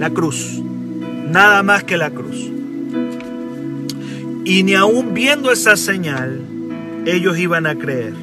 La 0.00 0.08
cruz. 0.08 0.58
Nada 1.28 1.62
más 1.62 1.84
que 1.84 1.98
la 1.98 2.08
cruz. 2.08 2.50
Y 4.46 4.62
ni 4.62 4.72
aún 4.74 5.12
viendo 5.12 5.52
esa 5.52 5.76
señal, 5.76 6.40
ellos 7.04 7.38
iban 7.38 7.66
a 7.66 7.74
creer. 7.74 8.14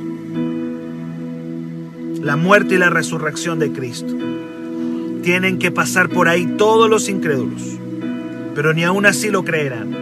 La 2.24 2.36
muerte 2.36 2.74
y 2.74 2.78
la 2.80 2.90
resurrección 2.90 3.60
de 3.60 3.72
Cristo. 3.74 4.12
Tienen 5.22 5.60
que 5.60 5.70
pasar 5.70 6.10
por 6.10 6.28
ahí 6.28 6.48
todos 6.58 6.90
los 6.90 7.10
incrédulos, 7.10 7.62
pero 8.56 8.74
ni 8.74 8.84
aún 8.84 9.06
así 9.06 9.30
lo 9.30 9.46
creerán. 9.46 9.96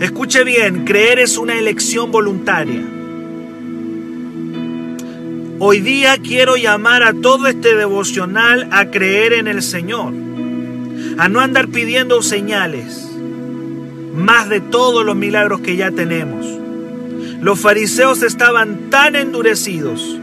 Escuche 0.00 0.42
bien, 0.42 0.86
creer 0.86 1.18
es 1.18 1.36
una 1.36 1.58
elección 1.58 2.10
voluntaria. 2.10 2.82
Hoy 5.58 5.80
día 5.80 6.16
quiero 6.16 6.56
llamar 6.56 7.02
a 7.02 7.12
todo 7.12 7.46
este 7.46 7.76
devocional 7.76 8.68
a 8.72 8.90
creer 8.90 9.34
en 9.34 9.48
el 9.48 9.60
Señor, 9.60 10.14
a 11.18 11.28
no 11.28 11.40
andar 11.40 11.68
pidiendo 11.68 12.22
señales, 12.22 13.08
más 14.14 14.48
de 14.48 14.60
todos 14.60 15.04
los 15.04 15.16
milagros 15.16 15.60
que 15.60 15.76
ya 15.76 15.90
tenemos 15.90 16.62
los 17.42 17.58
fariseos 17.58 18.22
estaban 18.22 18.88
tan 18.88 19.16
endurecidos 19.16 20.16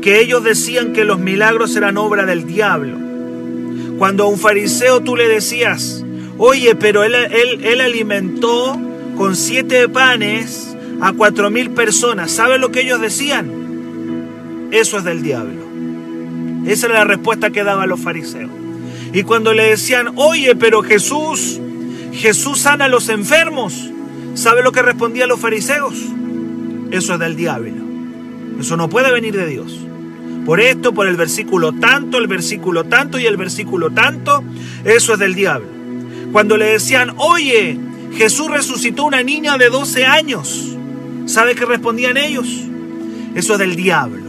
que 0.00 0.20
ellos 0.20 0.44
decían 0.44 0.92
que 0.92 1.04
los 1.04 1.18
milagros 1.18 1.74
eran 1.74 1.96
obra 1.96 2.26
del 2.26 2.46
diablo. 2.46 2.96
Cuando 3.98 4.22
a 4.22 4.28
un 4.28 4.38
fariseo 4.38 5.00
tú 5.00 5.16
le 5.16 5.26
decías, 5.26 6.04
oye, 6.38 6.76
pero 6.76 7.02
él, 7.02 7.16
él, 7.16 7.80
alimentó 7.80 8.80
con 9.16 9.34
siete 9.34 9.88
panes 9.88 10.76
a 11.00 11.12
cuatro 11.12 11.50
mil 11.50 11.70
personas, 11.70 12.30
¿sabe 12.30 12.58
lo 12.58 12.70
que 12.70 12.82
ellos 12.82 13.00
decían? 13.00 14.68
Eso 14.70 14.98
es 14.98 15.02
del 15.02 15.22
diablo. 15.22 15.64
Esa 16.66 16.86
era 16.86 16.98
la 17.00 17.04
respuesta 17.04 17.50
que 17.50 17.64
daban 17.64 17.88
los 17.88 17.98
fariseos. 17.98 18.50
Y 19.12 19.22
cuando 19.22 19.54
le 19.54 19.70
decían, 19.70 20.12
oye, 20.16 20.54
pero 20.54 20.82
Jesús, 20.82 21.60
Jesús 22.12 22.60
sana 22.60 22.86
a 22.86 22.88
los 22.88 23.08
enfermos, 23.08 23.90
¿sabe 24.34 24.62
lo 24.62 24.72
que 24.72 24.82
respondían 24.82 25.28
los 25.28 25.40
fariseos? 25.40 25.94
eso 26.90 27.14
es 27.14 27.20
del 27.20 27.36
diablo. 27.36 27.72
Eso 28.60 28.76
no 28.76 28.88
puede 28.88 29.12
venir 29.12 29.36
de 29.36 29.46
Dios. 29.46 29.78
Por 30.44 30.60
esto, 30.60 30.92
por 30.94 31.06
el 31.06 31.16
versículo 31.16 31.72
tanto, 31.74 32.18
el 32.18 32.26
versículo 32.26 32.84
tanto 32.84 33.18
y 33.18 33.26
el 33.26 33.36
versículo 33.36 33.90
tanto, 33.90 34.42
eso 34.84 35.12
es 35.12 35.18
del 35.18 35.34
diablo. 35.34 35.68
Cuando 36.32 36.56
le 36.56 36.66
decían, 36.66 37.14
oye, 37.18 37.78
Jesús 38.14 38.50
resucitó 38.50 39.04
una 39.04 39.22
niña 39.22 39.58
de 39.58 39.68
12 39.68 40.06
años. 40.06 40.76
¿Sabe 41.26 41.54
qué 41.54 41.64
respondían 41.66 42.16
ellos? 42.16 42.48
Eso 43.34 43.52
es 43.54 43.58
del 43.58 43.76
diablo. 43.76 44.28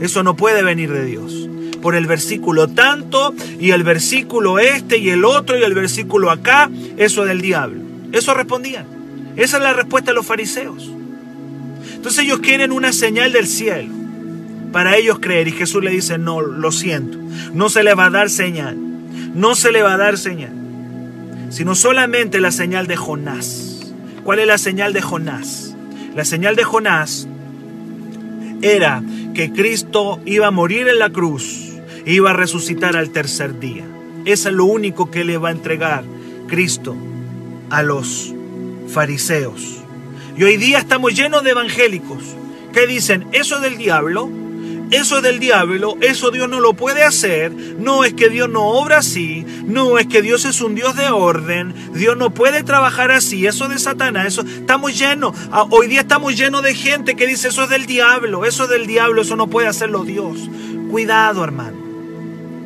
Eso 0.00 0.22
no 0.22 0.36
puede 0.36 0.62
venir 0.62 0.92
de 0.92 1.04
Dios. 1.04 1.39
Por 1.82 1.94
el 1.94 2.06
versículo 2.06 2.68
tanto 2.68 3.34
y 3.58 3.70
el 3.70 3.82
versículo 3.82 4.58
este 4.58 4.98
y 4.98 5.10
el 5.10 5.24
otro 5.24 5.58
y 5.58 5.62
el 5.62 5.74
versículo 5.74 6.30
acá, 6.30 6.70
eso 6.96 7.22
es 7.22 7.28
del 7.28 7.40
diablo. 7.40 7.80
Eso 8.12 8.34
respondían. 8.34 8.86
Esa 9.36 9.56
es 9.56 9.62
la 9.62 9.72
respuesta 9.72 10.10
de 10.10 10.16
los 10.16 10.26
fariseos. 10.26 10.90
Entonces 11.94 12.24
ellos 12.24 12.40
quieren 12.40 12.72
una 12.72 12.92
señal 12.92 13.32
del 13.32 13.46
cielo 13.46 14.00
para 14.72 14.96
ellos 14.96 15.18
creer 15.20 15.48
y 15.48 15.52
Jesús 15.52 15.82
le 15.82 15.90
dice, 15.90 16.18
no, 16.18 16.40
lo 16.40 16.72
siento, 16.72 17.18
no 17.52 17.68
se 17.68 17.82
le 17.82 17.94
va 17.94 18.06
a 18.06 18.10
dar 18.10 18.30
señal, 18.30 18.76
no 19.34 19.54
se 19.54 19.72
le 19.72 19.82
va 19.82 19.94
a 19.94 19.96
dar 19.96 20.16
señal, 20.16 20.52
sino 21.50 21.74
solamente 21.74 22.40
la 22.40 22.52
señal 22.52 22.86
de 22.86 22.96
Jonás. 22.96 23.92
¿Cuál 24.24 24.38
es 24.38 24.46
la 24.46 24.58
señal 24.58 24.92
de 24.92 25.02
Jonás? 25.02 25.74
La 26.14 26.24
señal 26.24 26.56
de 26.56 26.64
Jonás 26.64 27.26
era 28.62 29.02
que 29.34 29.52
Cristo 29.52 30.20
iba 30.24 30.46
a 30.46 30.52
morir 30.52 30.88
en 30.88 30.98
la 30.98 31.10
cruz, 31.10 31.69
iba 32.12 32.30
a 32.30 32.34
resucitar 32.34 32.96
al 32.96 33.10
tercer 33.10 33.58
día. 33.58 33.84
Eso 34.24 34.48
es 34.48 34.54
lo 34.54 34.64
único 34.64 35.10
que 35.10 35.24
le 35.24 35.38
va 35.38 35.48
a 35.48 35.52
entregar 35.52 36.04
Cristo 36.48 36.96
a 37.70 37.82
los 37.82 38.34
fariseos. 38.88 39.78
Y 40.36 40.44
hoy 40.44 40.56
día 40.56 40.78
estamos 40.78 41.14
llenos 41.14 41.44
de 41.44 41.50
evangélicos 41.50 42.22
que 42.72 42.86
dicen, 42.86 43.26
eso 43.32 43.56
es 43.56 43.62
del 43.62 43.76
diablo, 43.76 44.28
eso 44.90 45.18
es 45.18 45.22
del 45.22 45.38
diablo, 45.38 45.96
eso 46.00 46.30
Dios 46.30 46.48
no 46.48 46.60
lo 46.60 46.74
puede 46.74 47.04
hacer, 47.04 47.52
no 47.52 48.04
es 48.04 48.14
que 48.14 48.28
Dios 48.28 48.48
no 48.48 48.64
obra 48.66 48.98
así, 48.98 49.44
no 49.64 49.98
es 49.98 50.06
que 50.06 50.22
Dios 50.22 50.44
es 50.44 50.60
un 50.60 50.74
Dios 50.74 50.96
de 50.96 51.08
orden, 51.08 51.74
Dios 51.94 52.16
no 52.16 52.30
puede 52.30 52.62
trabajar 52.64 53.10
así, 53.10 53.46
eso 53.46 53.68
de 53.68 53.78
Satanás, 53.78 54.26
eso 54.26 54.42
estamos 54.42 54.98
llenos, 54.98 55.36
hoy 55.70 55.86
día 55.86 56.00
estamos 56.00 56.36
llenos 56.36 56.62
de 56.62 56.74
gente 56.74 57.14
que 57.14 57.26
dice 57.26 57.48
eso 57.48 57.64
es 57.64 57.70
del 57.70 57.86
diablo, 57.86 58.44
eso 58.44 58.64
es 58.64 58.70
del 58.70 58.86
diablo, 58.86 59.22
eso 59.22 59.36
no 59.36 59.46
puede 59.46 59.68
hacerlo 59.68 60.04
Dios. 60.04 60.48
Cuidado, 60.90 61.44
hermano. 61.44 61.89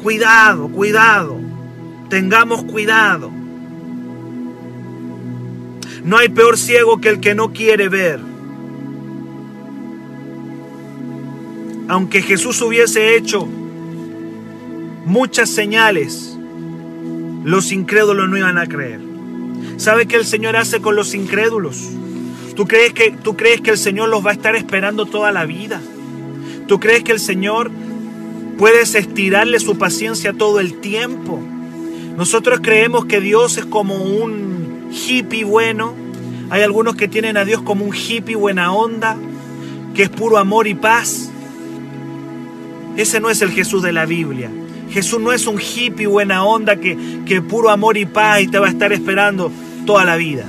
Cuidado, 0.04 0.68
cuidado. 0.68 1.40
Tengamos 2.10 2.64
cuidado. 2.64 3.30
No 6.04 6.18
hay 6.18 6.28
peor 6.28 6.58
ciego 6.58 7.00
que 7.00 7.08
el 7.08 7.20
que 7.20 7.34
no 7.34 7.54
quiere 7.54 7.88
ver. 7.88 8.20
Aunque 11.88 12.20
Jesús 12.20 12.60
hubiese 12.60 13.16
hecho 13.16 13.48
muchas 15.06 15.48
señales, 15.48 16.36
los 17.42 17.72
incrédulos 17.72 18.28
no 18.28 18.36
iban 18.36 18.58
a 18.58 18.66
creer. 18.66 19.00
¿Sabe 19.78 20.04
qué 20.04 20.16
el 20.16 20.26
Señor 20.26 20.54
hace 20.56 20.82
con 20.82 20.96
los 20.96 21.14
incrédulos? 21.14 21.80
¿Tú 22.54 22.66
crees, 22.66 22.92
que, 22.92 23.12
¿Tú 23.12 23.38
crees 23.38 23.62
que 23.62 23.70
el 23.70 23.78
Señor 23.78 24.10
los 24.10 24.22
va 24.22 24.32
a 24.32 24.34
estar 24.34 24.54
esperando 24.54 25.06
toda 25.06 25.32
la 25.32 25.46
vida? 25.46 25.80
¿Tú 26.68 26.78
crees 26.78 27.02
que 27.04 27.12
el 27.12 27.20
Señor 27.20 27.70
puede 28.56 28.82
estirarle 28.82 29.58
su 29.60 29.78
paciencia 29.78 30.32
todo 30.32 30.60
el 30.60 30.80
tiempo? 30.80 31.40
Nosotros 32.16 32.60
creemos 32.62 33.06
que 33.06 33.20
Dios 33.20 33.56
es 33.56 33.66
como 33.66 33.96
un 33.96 34.90
hippie 34.92 35.44
bueno. 35.44 35.94
Hay 36.50 36.62
algunos 36.62 36.96
que 36.96 37.08
tienen 37.08 37.36
a 37.36 37.44
Dios 37.44 37.62
como 37.62 37.84
un 37.84 37.94
hippie 37.94 38.36
buena 38.36 38.72
onda, 38.72 39.16
que 39.94 40.04
es 40.04 40.10
puro 40.10 40.38
amor 40.38 40.66
y 40.66 40.74
paz. 40.74 41.30
Ese 42.96 43.20
no 43.20 43.30
es 43.30 43.42
el 43.42 43.50
Jesús 43.50 43.82
de 43.82 43.92
la 43.92 44.06
Biblia. 44.06 44.50
Jesús 44.90 45.20
no 45.20 45.32
es 45.32 45.46
un 45.46 45.60
hippie 45.60 46.06
buena 46.06 46.44
onda 46.44 46.76
que, 46.76 46.96
que 47.26 47.42
puro 47.42 47.70
amor 47.70 47.96
y 47.96 48.06
paz 48.06 48.42
y 48.42 48.48
te 48.48 48.58
va 48.58 48.66
a 48.66 48.70
estar 48.70 48.92
esperando 48.92 49.50
toda 49.86 50.04
la 50.04 50.16
vida. 50.16 50.44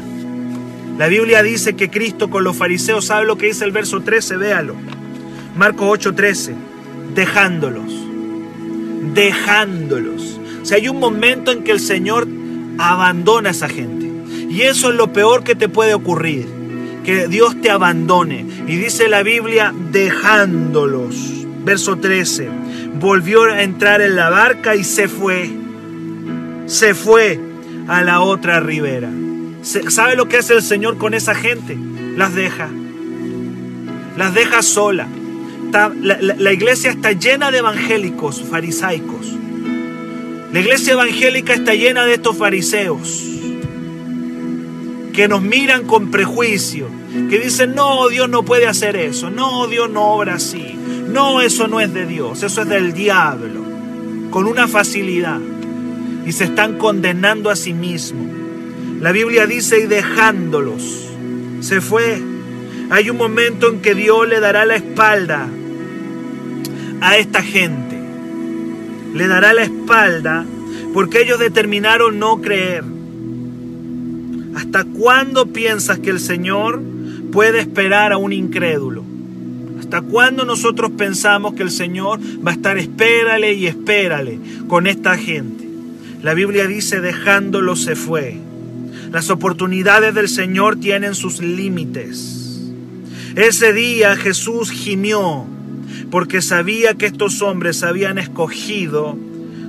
La 0.97 1.07
Biblia 1.07 1.41
dice 1.41 1.75
que 1.75 1.89
Cristo 1.89 2.29
con 2.29 2.43
los 2.43 2.55
fariseos, 2.55 3.05
¿sabe 3.05 3.25
lo 3.25 3.37
que 3.37 3.47
dice 3.47 3.65
el 3.65 3.71
verso 3.71 4.01
13? 4.01 4.37
Véalo. 4.37 4.75
Marcos 5.55 5.87
8:13, 5.87 6.53
dejándolos, 7.15 7.91
dejándolos. 9.13 10.39
O 10.61 10.65
sea, 10.65 10.77
hay 10.77 10.89
un 10.89 10.99
momento 10.99 11.51
en 11.51 11.63
que 11.63 11.71
el 11.71 11.79
Señor 11.79 12.27
abandona 12.77 13.49
a 13.49 13.51
esa 13.51 13.69
gente. 13.69 14.11
Y 14.49 14.61
eso 14.61 14.89
es 14.89 14.95
lo 14.95 15.11
peor 15.11 15.43
que 15.43 15.55
te 15.55 15.69
puede 15.69 15.93
ocurrir, 15.93 16.47
que 17.03 17.27
Dios 17.27 17.59
te 17.61 17.71
abandone. 17.71 18.45
Y 18.67 18.75
dice 18.75 19.07
la 19.07 19.23
Biblia, 19.23 19.73
dejándolos. 19.91 21.15
Verso 21.63 21.97
13, 21.97 22.47
volvió 22.99 23.43
a 23.43 23.63
entrar 23.63 24.01
en 24.01 24.15
la 24.15 24.29
barca 24.29 24.75
y 24.75 24.83
se 24.83 25.07
fue. 25.07 25.49
Se 26.67 26.93
fue 26.93 27.39
a 27.87 28.01
la 28.01 28.21
otra 28.21 28.59
ribera. 28.59 29.09
¿Sabe 29.61 30.15
lo 30.15 30.27
que 30.27 30.37
hace 30.37 30.53
el 30.53 30.61
Señor 30.61 30.97
con 30.97 31.13
esa 31.13 31.33
gente? 31.33 31.75
Las 32.15 32.35
deja. 32.35 32.69
Las 34.15 34.33
deja 34.33 34.61
sola. 34.61 35.07
La, 35.75 36.17
la 36.19 36.53
iglesia 36.53 36.89
está 36.89 37.11
llena 37.11 37.51
de 37.51 37.57
evangélicos, 37.57 38.41
farisaicos. 38.49 39.35
La 40.53 40.61
iglesia 40.61 40.93
evangélica 40.93 41.53
está 41.53 41.73
llena 41.73 42.05
de 42.05 42.13
estos 42.13 42.37
fariseos 42.37 43.25
que 45.11 45.27
nos 45.27 45.41
miran 45.41 45.85
con 45.85 46.11
prejuicio, 46.11 46.87
que 47.29 47.39
dicen, 47.39 47.75
no, 47.75 48.07
Dios 48.09 48.29
no 48.29 48.43
puede 48.43 48.67
hacer 48.67 48.95
eso, 48.95 49.29
no, 49.29 49.67
Dios 49.67 49.89
no 49.89 50.13
obra 50.13 50.35
así, 50.35 50.77
no, 51.09 51.41
eso 51.41 51.67
no 51.67 51.79
es 51.79 51.93
de 51.93 52.05
Dios, 52.05 52.43
eso 52.43 52.61
es 52.61 52.69
del 52.69 52.93
diablo, 52.93 53.61
con 54.29 54.45
una 54.45 54.67
facilidad, 54.67 55.39
y 56.25 56.31
se 56.33 56.45
están 56.45 56.77
condenando 56.77 57.49
a 57.49 57.55
sí 57.55 57.73
mismos. 57.73 58.27
La 59.01 59.11
Biblia 59.11 59.45
dice, 59.45 59.79
y 59.79 59.87
dejándolos, 59.87 61.07
se 61.61 61.81
fue. 61.81 62.21
Hay 62.89 63.09
un 63.09 63.17
momento 63.17 63.69
en 63.69 63.81
que 63.81 63.95
Dios 63.95 64.27
le 64.27 64.39
dará 64.39 64.65
la 64.65 64.75
espalda 64.75 65.47
a 67.05 67.17
esta 67.17 67.43
gente, 67.43 67.95
le 69.13 69.27
dará 69.27 69.53
la 69.53 69.61
espalda 69.61 70.43
porque 70.91 71.21
ellos 71.21 71.37
determinaron 71.39 72.17
no 72.17 72.41
creer. 72.41 72.83
¿Hasta 74.55 74.85
cuándo 74.85 75.45
piensas 75.45 75.99
que 75.99 76.09
el 76.09 76.19
Señor 76.19 76.81
puede 77.31 77.59
esperar 77.59 78.11
a 78.11 78.17
un 78.17 78.33
incrédulo? 78.33 79.03
¿Hasta 79.79 80.01
cuándo 80.01 80.45
nosotros 80.45 80.93
pensamos 80.97 81.53
que 81.53 81.61
el 81.61 81.69
Señor 81.69 82.19
va 82.45 82.51
a 82.51 82.55
estar 82.55 82.79
espérale 82.79 83.53
y 83.53 83.67
espérale 83.67 84.39
con 84.67 84.87
esta 84.87 85.15
gente? 85.15 85.63
La 86.23 86.33
Biblia 86.33 86.65
dice 86.65 87.01
dejándolo 87.01 87.75
se 87.75 87.95
fue. 87.95 88.35
Las 89.11 89.29
oportunidades 89.29 90.15
del 90.15 90.27
Señor 90.27 90.77
tienen 90.79 91.13
sus 91.13 91.39
límites. 91.39 92.63
Ese 93.35 93.73
día 93.73 94.15
Jesús 94.15 94.71
gimió 94.71 95.45
porque 96.11 96.41
sabía 96.41 96.95
que 96.95 97.05
estos 97.05 97.41
hombres 97.41 97.83
habían 97.83 98.17
escogido 98.17 99.17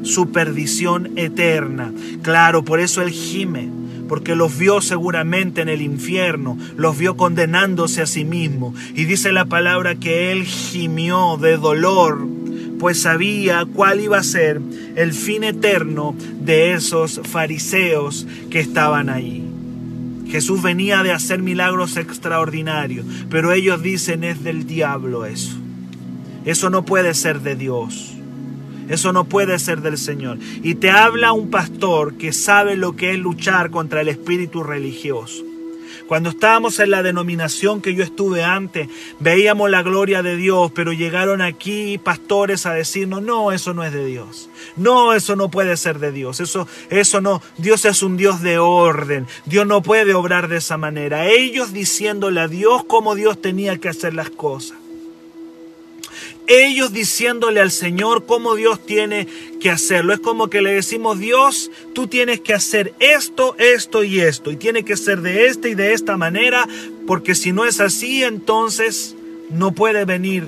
su 0.03 0.31
perdición 0.31 1.13
eterna. 1.17 1.93
Claro, 2.23 2.65
por 2.65 2.81
eso 2.81 3.03
él 3.03 3.11
gime 3.11 3.71
porque 4.09 4.37
los 4.37 4.57
vio 4.57 4.81
seguramente 4.81 5.61
en 5.61 5.69
el 5.69 5.83
infierno, 5.83 6.57
los 6.77 6.97
vio 6.97 7.17
condenándose 7.17 8.03
a 8.03 8.07
sí 8.07 8.25
mismo. 8.25 8.75
Y 8.95 9.05
dice 9.05 9.33
la 9.33 9.47
palabra 9.47 9.97
que 9.97 10.33
él 10.33 10.45
gimió 10.45 11.37
de 11.37 11.57
dolor, 11.57 12.27
pues 12.79 13.03
sabía 13.03 13.65
cuál 13.65 14.01
iba 14.01 14.19
a 14.19 14.23
ser 14.23 14.61
el 14.95 15.13
fin 15.13 15.45
eterno 15.45 16.15
de 16.41 16.73
esos 16.73 17.21
fariseos 17.25 18.27
que 18.51 18.61
estaban 18.61 19.09
ahí. 19.09 19.43
Jesús 20.29 20.63
venía 20.63 21.03
de 21.03 21.13
hacer 21.13 21.41
milagros 21.41 21.97
extraordinarios, 21.97 23.07
pero 23.31 23.53
ellos 23.53 23.83
dicen 23.83 24.25
es 24.25 24.43
del 24.43 24.67
diablo 24.67 25.25
eso. 25.25 25.57
Eso 26.47 26.71
no 26.71 26.85
puede 26.85 27.13
ser 27.13 27.41
de 27.41 27.57
Dios. 27.57 28.13
Eso 28.89 29.13
no 29.13 29.25
puede 29.25 29.59
ser 29.59 29.83
del 29.83 29.99
Señor. 29.99 30.39
Y 30.63 30.77
te 30.77 30.91
habla 30.91 31.33
un 31.33 31.51
pastor 31.51 32.15
que 32.15 32.33
sabe 32.33 32.77
lo 32.77 32.95
que 32.95 33.11
es 33.11 33.19
luchar 33.19 33.71
contra 33.71 34.01
el 34.01 34.09
espíritu 34.09 34.63
religioso. 34.63 35.43
Cuando 36.07 36.31
estábamos 36.31 36.79
en 36.79 36.93
la 36.93 37.03
denominación 37.03 37.83
que 37.83 37.97
yo 37.97 38.05
estuve 38.05 38.45
antes, 38.45 38.89
veíamos 39.19 39.69
la 39.71 39.83
gloria 39.83 40.23
de 40.23 40.37
Dios, 40.37 40.71
pero 40.73 40.93
llegaron 40.93 41.43
aquí 41.43 41.99
pastores 41.99 42.65
a 42.65 42.75
decirnos, 42.75 43.23
no, 43.23 43.51
eso 43.51 43.75
no 43.75 43.83
es 43.83 43.93
de 43.93 44.07
Dios. 44.07 44.49
No, 44.77 45.15
eso 45.15 45.35
no 45.35 45.51
puede 45.51 45.77
ser 45.77 45.99
de 45.99 46.13
Dios. 46.13 46.39
Eso, 46.39 46.69
eso 46.91 47.21
no. 47.21 47.43
Dios 47.59 47.85
es 47.87 48.05
un 48.05 48.17
Dios 48.17 48.41
de 48.41 48.59
orden. 48.59 49.27
Dios 49.47 49.67
no 49.67 49.83
puede 49.83 50.15
obrar 50.15 50.47
de 50.47 50.59
esa 50.59 50.77
manera. 50.77 51.27
Ellos 51.27 51.73
diciéndole 51.73 52.41
a 52.41 52.47
Dios 52.47 52.85
cómo 52.85 53.17
Dios 53.17 53.43
tenía 53.43 53.79
que 53.79 53.89
hacer 53.89 54.15
las 54.15 54.31
cosas 54.31 54.79
ellos 56.47 56.93
diciéndole 56.93 57.61
al 57.61 57.71
Señor 57.71 58.27
cómo 58.27 58.55
Dios 58.55 58.85
tiene 58.85 59.27
que 59.61 59.71
hacerlo. 59.71 60.13
Es 60.13 60.21
como 60.21 60.49
que 60.49 60.63
le 60.63 60.73
decimos, 60.73 61.19
Dios, 61.19 61.71
tú 61.93 62.07
tienes 62.07 62.41
que 62.41 62.55
hacer 62.55 62.95
esto, 63.01 63.57
esto 63.59 64.05
y 64.05 64.21
esto. 64.21 64.51
Y 64.51 64.57
tiene 64.57 64.85
que 64.85 64.97
ser 64.97 65.23
de 65.23 65.47
esta 65.47 65.69
y 65.69 65.75
de 65.75 65.93
esta 65.93 66.17
manera, 66.17 66.67
porque 67.07 67.35
si 67.35 67.53
no 67.53 67.65
es 67.65 67.81
así, 67.81 68.23
entonces 68.23 69.15
no 69.51 69.73
puede 69.73 70.05
venir, 70.05 70.45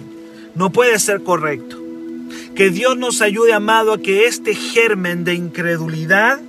no 0.54 0.70
puede 0.70 0.98
ser 0.98 1.22
correcto. 1.22 1.78
Que 2.54 2.70
Dios 2.70 2.96
nos 2.96 3.22
ayude, 3.22 3.52
amado, 3.52 3.92
a 3.92 3.98
que 3.98 4.26
este 4.26 4.54
germen 4.54 5.24
de 5.24 5.34
incredulidad 5.34 6.40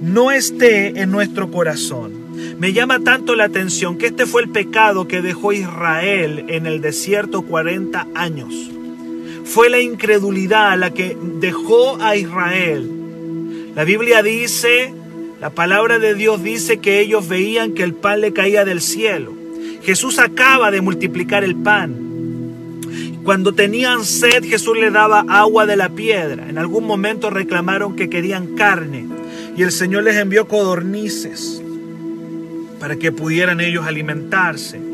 no 0.00 0.32
esté 0.32 1.00
en 1.00 1.10
nuestro 1.10 1.50
corazón. 1.50 2.58
Me 2.58 2.72
llama 2.72 3.00
tanto 3.00 3.36
la 3.36 3.44
atención 3.44 3.98
que 3.98 4.06
este 4.06 4.26
fue 4.26 4.42
el 4.42 4.50
pecado 4.50 5.06
que 5.06 5.22
dejó 5.22 5.52
Israel 5.52 6.46
en 6.48 6.66
el 6.66 6.80
desierto 6.80 7.42
40 7.42 8.08
años. 8.14 8.72
Fue 9.44 9.68
la 9.68 9.80
incredulidad 9.80 10.78
la 10.78 10.92
que 10.92 11.16
dejó 11.40 12.00
a 12.00 12.16
Israel. 12.16 12.90
La 13.74 13.84
Biblia 13.84 14.22
dice, 14.22 14.92
la 15.40 15.50
palabra 15.50 15.98
de 15.98 16.14
Dios 16.14 16.42
dice 16.42 16.78
que 16.78 17.00
ellos 17.00 17.28
veían 17.28 17.72
que 17.72 17.82
el 17.82 17.94
pan 17.94 18.20
le 18.20 18.32
caía 18.32 18.64
del 18.64 18.80
cielo. 18.80 19.32
Jesús 19.82 20.18
acaba 20.18 20.70
de 20.70 20.80
multiplicar 20.80 21.42
el 21.42 21.56
pan. 21.56 21.96
Cuando 23.24 23.52
tenían 23.52 24.04
sed, 24.04 24.44
Jesús 24.44 24.76
le 24.76 24.90
daba 24.90 25.24
agua 25.28 25.66
de 25.66 25.76
la 25.76 25.90
piedra. 25.90 26.48
En 26.48 26.58
algún 26.58 26.84
momento 26.86 27.30
reclamaron 27.30 27.96
que 27.96 28.10
querían 28.10 28.54
carne 28.54 29.06
y 29.56 29.62
el 29.62 29.72
Señor 29.72 30.04
les 30.04 30.16
envió 30.16 30.46
codornices 30.46 31.62
para 32.80 32.96
que 32.96 33.12
pudieran 33.12 33.60
ellos 33.60 33.86
alimentarse. 33.86 34.91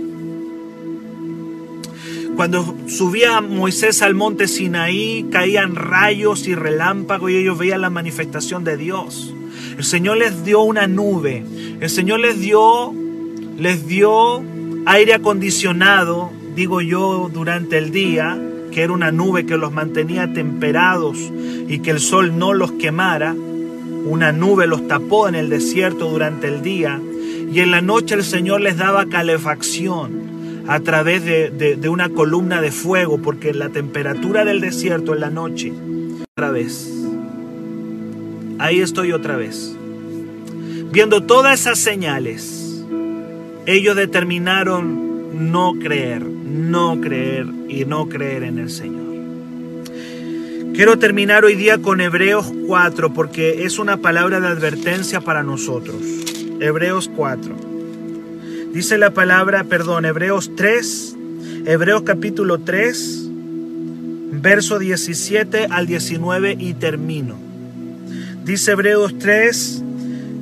Cuando 2.39 2.73
subía 2.87 3.41
Moisés 3.41 4.01
al 4.01 4.15
monte 4.15 4.47
Sinaí, 4.47 5.27
caían 5.29 5.75
rayos 5.75 6.47
y 6.47 6.55
relámpagos 6.55 7.33
y 7.33 7.37
ellos 7.37 7.59
veían 7.59 7.81
la 7.81 7.91
manifestación 7.91 8.63
de 8.63 8.77
Dios. 8.77 9.35
El 9.77 9.83
Señor 9.83 10.19
les 10.19 10.45
dio 10.45 10.61
una 10.61 10.87
nube. 10.87 11.43
El 11.81 11.91
Señor 11.91 12.21
les 12.21 12.39
dio, 12.39 12.95
les 13.59 13.89
dio 13.89 14.41
aire 14.87 15.15
acondicionado, 15.15 16.31
digo 16.55 16.81
yo, 16.81 17.29
durante 17.29 17.77
el 17.77 17.91
día, 17.91 18.41
que 18.71 18.83
era 18.83 18.93
una 18.93 19.11
nube 19.11 19.45
que 19.45 19.57
los 19.57 19.73
mantenía 19.73 20.33
temperados 20.33 21.19
y 21.67 21.81
que 21.81 21.91
el 21.91 21.99
sol 21.99 22.39
no 22.39 22.55
los 22.55 22.71
quemara. 22.71 23.35
Una 23.35 24.31
nube 24.31 24.69
los 24.69 24.87
tapó 24.87 25.29
en 25.29 25.35
el 25.35 25.49
desierto 25.49 26.09
durante 26.09 26.47
el 26.47 26.63
día 26.63 27.01
y 27.53 27.59
en 27.59 27.73
la 27.73 27.81
noche 27.81 28.15
el 28.15 28.23
Señor 28.23 28.61
les 28.61 28.77
daba 28.77 29.07
calefacción 29.07 30.38
a 30.69 30.81
través 30.81 31.25
de, 31.25 31.89
una 31.89 32.11
columna 32.11 32.61
de 32.61 32.71
fuego, 32.71 33.23
porque 33.23 33.55
la 33.55 33.71
temperatura 33.71 34.45
del 34.45 34.61
desierto 34.61 35.15
en 35.15 35.21
la 35.21 35.31
noche, 35.31 35.73
otra 36.37 36.51
vez, 36.51 36.93
ahí 38.59 38.81
estoy 38.81 39.13
otra 39.13 39.37
vez, 39.37 39.75
viendo 40.93 41.23
todas 41.23 41.59
esas 41.59 41.79
señales, 41.79 42.85
ellos 43.65 43.97
determinaron 43.97 45.51
no 45.51 45.73
creer, 45.73 46.23
no 46.23 47.01
creer 47.01 47.47
y 47.69 47.87
no 47.87 48.11
creer 48.11 48.43
en 48.43 48.59
el 48.59 48.69
Señor. 48.69 49.09
Quiero 50.75 50.99
terminar 50.99 51.47
hoy 51.47 51.55
día 51.55 51.79
con 51.79 52.03
Hebreos 52.03 52.53
4 52.67 53.15
porque 53.15 53.65
es 53.65 53.79
una 53.79 53.97
palabra 53.97 54.39
de 54.39 54.49
advertencia 54.49 55.23
para 55.23 55.43
nosotros. 55.43 55.97
Hebreos 56.61 57.11
4. 57.17 57.78
Dice 58.73 58.99
la 58.99 59.11
palabra, 59.11 59.65
perdón, 59.65 60.05
Hebreos 60.05 60.53
3, 60.55 61.17
Hebreos 61.65 62.03
capítulo 62.03 62.59
3, 62.59 63.29
verso 64.33 64.79
17 64.79 65.69
al 65.71 65.87
19 65.87 66.57
y 66.59 66.75
termino. 66.75 67.37
Dice 68.45 68.73
Hebreos 68.73 69.19
3, 69.19 69.83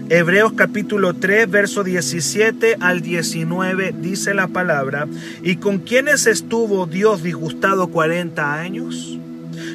Hebreos 0.08 0.52
capítulo 0.54 1.14
3, 1.14 1.48
verso 1.48 1.84
17 1.84 2.76
al 2.80 3.00
19, 3.00 3.94
dice 4.00 4.34
la 4.34 4.48
palabra, 4.48 5.06
¿y 5.42 5.56
con 5.56 5.78
quiénes 5.78 6.26
estuvo 6.26 6.86
Dios 6.86 7.22
disgustado 7.22 7.88
40 7.88 8.54
años? 8.54 9.18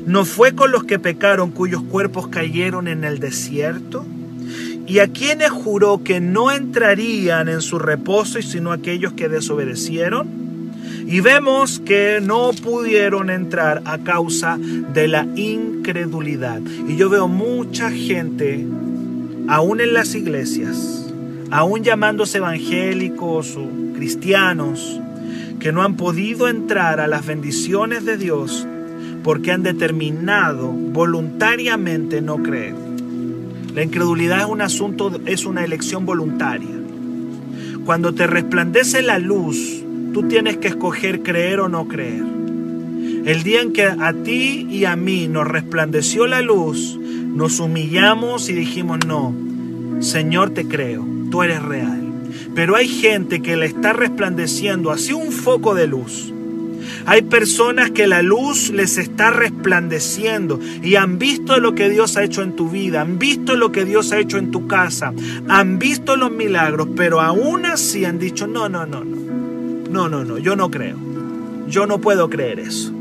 ¿No 0.06 0.26
fue 0.26 0.56
con 0.56 0.72
los 0.72 0.84
que 0.84 1.00
pecaron 1.00 1.52
cuyos 1.52 1.84
cuerpos 1.84 2.28
cayeron 2.28 2.90
en 2.90 3.06
el 3.06 3.20
desierto? 3.20 4.06
Y 4.92 5.00
a 5.00 5.08
quienes 5.08 5.52
juró 5.52 6.04
que 6.04 6.20
no 6.20 6.52
entrarían 6.52 7.48
en 7.48 7.62
su 7.62 7.80
reposo, 7.80 8.42
sino 8.42 8.74
aquellos 8.74 9.14
que 9.14 9.30
desobedecieron. 9.30 10.28
Y 11.08 11.22
vemos 11.22 11.80
que 11.80 12.20
no 12.22 12.52
pudieron 12.62 13.30
entrar 13.30 13.82
a 13.86 14.00
causa 14.00 14.58
de 14.58 15.08
la 15.08 15.26
incredulidad. 15.38 16.60
Y 16.90 16.98
yo 16.98 17.10
veo 17.10 17.30
mucha 17.30 17.90
gente, 17.90 18.68
aún 19.48 19.80
en 19.80 19.94
las 19.94 20.14
iglesias, 20.14 21.10
aún 21.52 21.84
llamándose 21.84 22.40
evangélicos 22.40 23.56
o 23.56 23.70
cristianos, 23.96 25.00
que 25.62 25.72
no 25.72 25.84
han 25.84 25.96
podido 25.96 26.50
entrar 26.50 27.00
a 27.00 27.08
las 27.08 27.26
bendiciones 27.26 28.04
de 28.04 28.18
Dios 28.18 28.68
porque 29.24 29.54
han 29.54 29.64
determinado 29.64 30.68
voluntariamente 30.68 32.22
no 32.22 32.44
creer. 32.44 32.91
La 33.74 33.84
incredulidad 33.84 34.40
es 34.40 34.46
un 34.46 34.62
asunto, 34.62 35.12
es 35.26 35.46
una 35.46 35.64
elección 35.64 36.06
voluntaria. 36.06 36.70
Cuando 37.86 38.14
te 38.14 38.28
resplandece 38.28 39.02
la 39.02 39.18
luz, 39.18 39.84
tú 40.14 40.24
tienes 40.28 40.58
que 40.58 40.68
escoger 40.68 41.24
creer 41.24 41.62
o 41.62 41.70
no 41.70 41.88
creer. 41.88 42.24
El 43.26 43.44
día 43.44 43.62
en 43.62 43.72
que 43.72 43.84
a 43.84 44.14
ti 44.14 44.68
y 44.70 44.86
a 44.86 44.96
mí 44.96 45.28
nos 45.28 45.48
resplandeció 45.48 46.28
la 46.28 46.42
luz, 46.42 46.98
nos 47.00 47.60
humillamos 47.60 48.50
y 48.50 48.54
dijimos, 48.54 49.00
no, 49.06 49.34
Señor 50.00 50.50
te 50.50 50.68
creo, 50.68 51.06
tú 51.30 51.44
eres 51.44 51.62
real. 51.62 52.02
Pero 52.54 52.76
hay 52.76 52.88
gente 52.88 53.42
que 53.42 53.56
le 53.56 53.68
está 53.68 53.94
resplandeciendo 53.94 54.92
así 54.92 55.14
un 55.14 55.32
foco 55.32 55.76
de 55.76 55.88
luz 55.88 56.34
hay 57.06 57.24
personas 57.24 57.92
que 57.92 58.08
la 58.08 58.22
luz 58.22 58.70
les 58.70 58.98
está 58.98 59.32
resplandeciendo 59.32 60.60
y 60.82 60.96
han 60.96 61.20
visto 61.20 61.60
lo 61.60 61.74
que 61.74 61.90
Dios 61.90 62.18
ha 62.18 62.24
hecho 62.24 62.42
en 62.44 62.56
tu 62.56 62.70
vida, 62.70 63.02
han 63.02 63.20
visto 63.20 63.56
lo 63.56 63.72
que 63.72 63.86
Dios 63.86 64.12
ha 64.12 64.20
hecho 64.20 64.38
en 64.38 64.52
tu 64.52 64.68
casa, 64.68 65.14
han 65.48 65.80
visto 65.80 66.16
los 66.16 66.32
milagros, 66.32 66.90
pero 66.96 67.22
aún 67.22 67.66
así 67.66 68.06
han 68.06 68.20
dicho, 68.20 68.48
no, 68.48 68.70
no, 68.70 68.86
no, 68.86 69.04
no, 69.04 69.18
no, 69.90 70.10
no, 70.10 70.24
no, 70.24 70.38
yo 70.38 70.56
no 70.56 70.70
creo, 70.70 70.98
yo 71.68 71.88
no 71.88 72.00
puedo 72.00 72.30
creer 72.30 72.60
eso, 72.60 72.94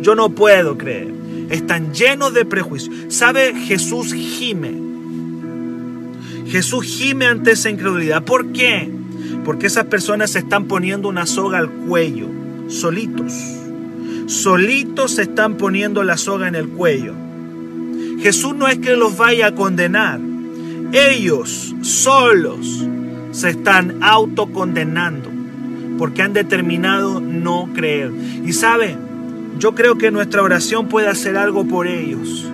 yo 0.00 0.14
no 0.14 0.30
puedo 0.30 0.78
creer. 0.78 1.20
Están 1.50 1.92
llenos 1.92 2.32
de 2.32 2.44
prejuicios. 2.44 2.94
¿Sabe? 3.08 3.52
Jesús 3.52 4.14
gime. 4.14 4.72
Jesús 6.46 6.84
gime 6.84 7.26
ante 7.26 7.50
esa 7.50 7.70
incredulidad. 7.70 8.22
¿Por 8.22 8.52
qué? 8.52 8.88
Porque 9.44 9.66
esas 9.66 9.86
personas 9.86 10.30
se 10.30 10.38
están 10.38 10.66
poniendo 10.66 11.08
una 11.08 11.26
soga 11.26 11.58
al 11.58 11.68
cuello 11.68 12.39
solitos. 12.70 13.32
Solitos 14.26 15.12
se 15.16 15.22
están 15.22 15.56
poniendo 15.56 16.04
la 16.04 16.16
soga 16.16 16.48
en 16.48 16.54
el 16.54 16.68
cuello. 16.68 17.14
Jesús 18.20 18.54
no 18.54 18.68
es 18.68 18.78
que 18.78 18.96
los 18.96 19.16
vaya 19.16 19.48
a 19.48 19.54
condenar. 19.54 20.20
Ellos 20.92 21.74
solos 21.82 22.86
se 23.32 23.50
están 23.50 24.02
autocondenando 24.02 25.30
porque 25.98 26.22
han 26.22 26.32
determinado 26.32 27.20
no 27.20 27.70
creer. 27.74 28.12
Y 28.44 28.52
sabe, 28.52 28.96
yo 29.58 29.74
creo 29.74 29.98
que 29.98 30.10
nuestra 30.10 30.42
oración 30.42 30.88
puede 30.88 31.08
hacer 31.08 31.36
algo 31.36 31.66
por 31.66 31.86
ellos. 31.86 32.46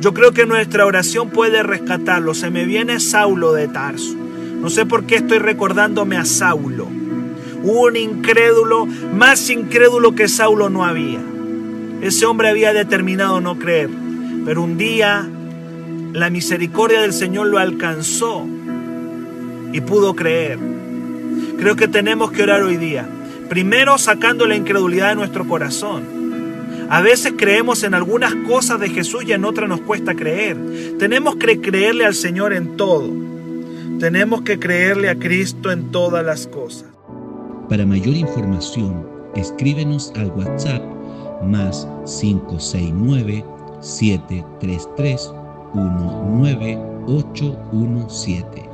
Yo 0.00 0.14
creo 0.14 0.32
que 0.32 0.46
nuestra 0.46 0.86
oración 0.86 1.30
puede 1.30 1.62
rescatarlos. 1.62 2.38
Se 2.38 2.50
me 2.50 2.64
viene 2.64 3.00
Saulo 3.00 3.52
de 3.52 3.66
Tarso. 3.68 4.14
No 4.14 4.70
sé 4.70 4.86
por 4.86 5.04
qué 5.04 5.16
estoy 5.16 5.38
recordándome 5.38 6.16
a 6.16 6.24
Saulo 6.24 6.97
un 7.62 7.96
incrédulo, 7.96 8.86
más 8.86 9.48
incrédulo 9.50 10.14
que 10.14 10.28
Saulo 10.28 10.70
no 10.70 10.84
había. 10.84 11.20
Ese 12.00 12.26
hombre 12.26 12.48
había 12.48 12.72
determinado 12.72 13.40
no 13.40 13.58
creer, 13.58 13.90
pero 14.44 14.62
un 14.62 14.78
día 14.78 15.28
la 16.12 16.30
misericordia 16.30 17.00
del 17.00 17.12
Señor 17.12 17.48
lo 17.48 17.58
alcanzó 17.58 18.46
y 19.72 19.80
pudo 19.80 20.14
creer. 20.14 20.58
Creo 21.58 21.76
que 21.76 21.88
tenemos 21.88 22.30
que 22.30 22.44
orar 22.44 22.62
hoy 22.62 22.76
día, 22.76 23.08
primero 23.48 23.98
sacando 23.98 24.46
la 24.46 24.56
incredulidad 24.56 25.10
de 25.10 25.16
nuestro 25.16 25.46
corazón. 25.46 26.18
A 26.90 27.02
veces 27.02 27.34
creemos 27.36 27.82
en 27.82 27.92
algunas 27.92 28.34
cosas 28.46 28.80
de 28.80 28.88
Jesús 28.88 29.24
y 29.26 29.32
en 29.32 29.44
otras 29.44 29.68
nos 29.68 29.82
cuesta 29.82 30.14
creer. 30.14 30.56
Tenemos 30.98 31.36
que 31.36 31.60
creerle 31.60 32.06
al 32.06 32.14
Señor 32.14 32.54
en 32.54 32.76
todo. 32.76 33.10
Tenemos 33.98 34.42
que 34.42 34.58
creerle 34.58 35.10
a 35.10 35.16
Cristo 35.16 35.70
en 35.70 35.90
todas 35.90 36.24
las 36.24 36.46
cosas. 36.46 36.87
Para 37.68 37.84
mayor 37.84 38.16
información, 38.16 39.06
escríbenos 39.34 40.10
al 40.16 40.30
WhatsApp 40.30 40.82
más 41.42 41.86
569 42.06 43.44
733 43.80 45.30
19817. 45.74 48.67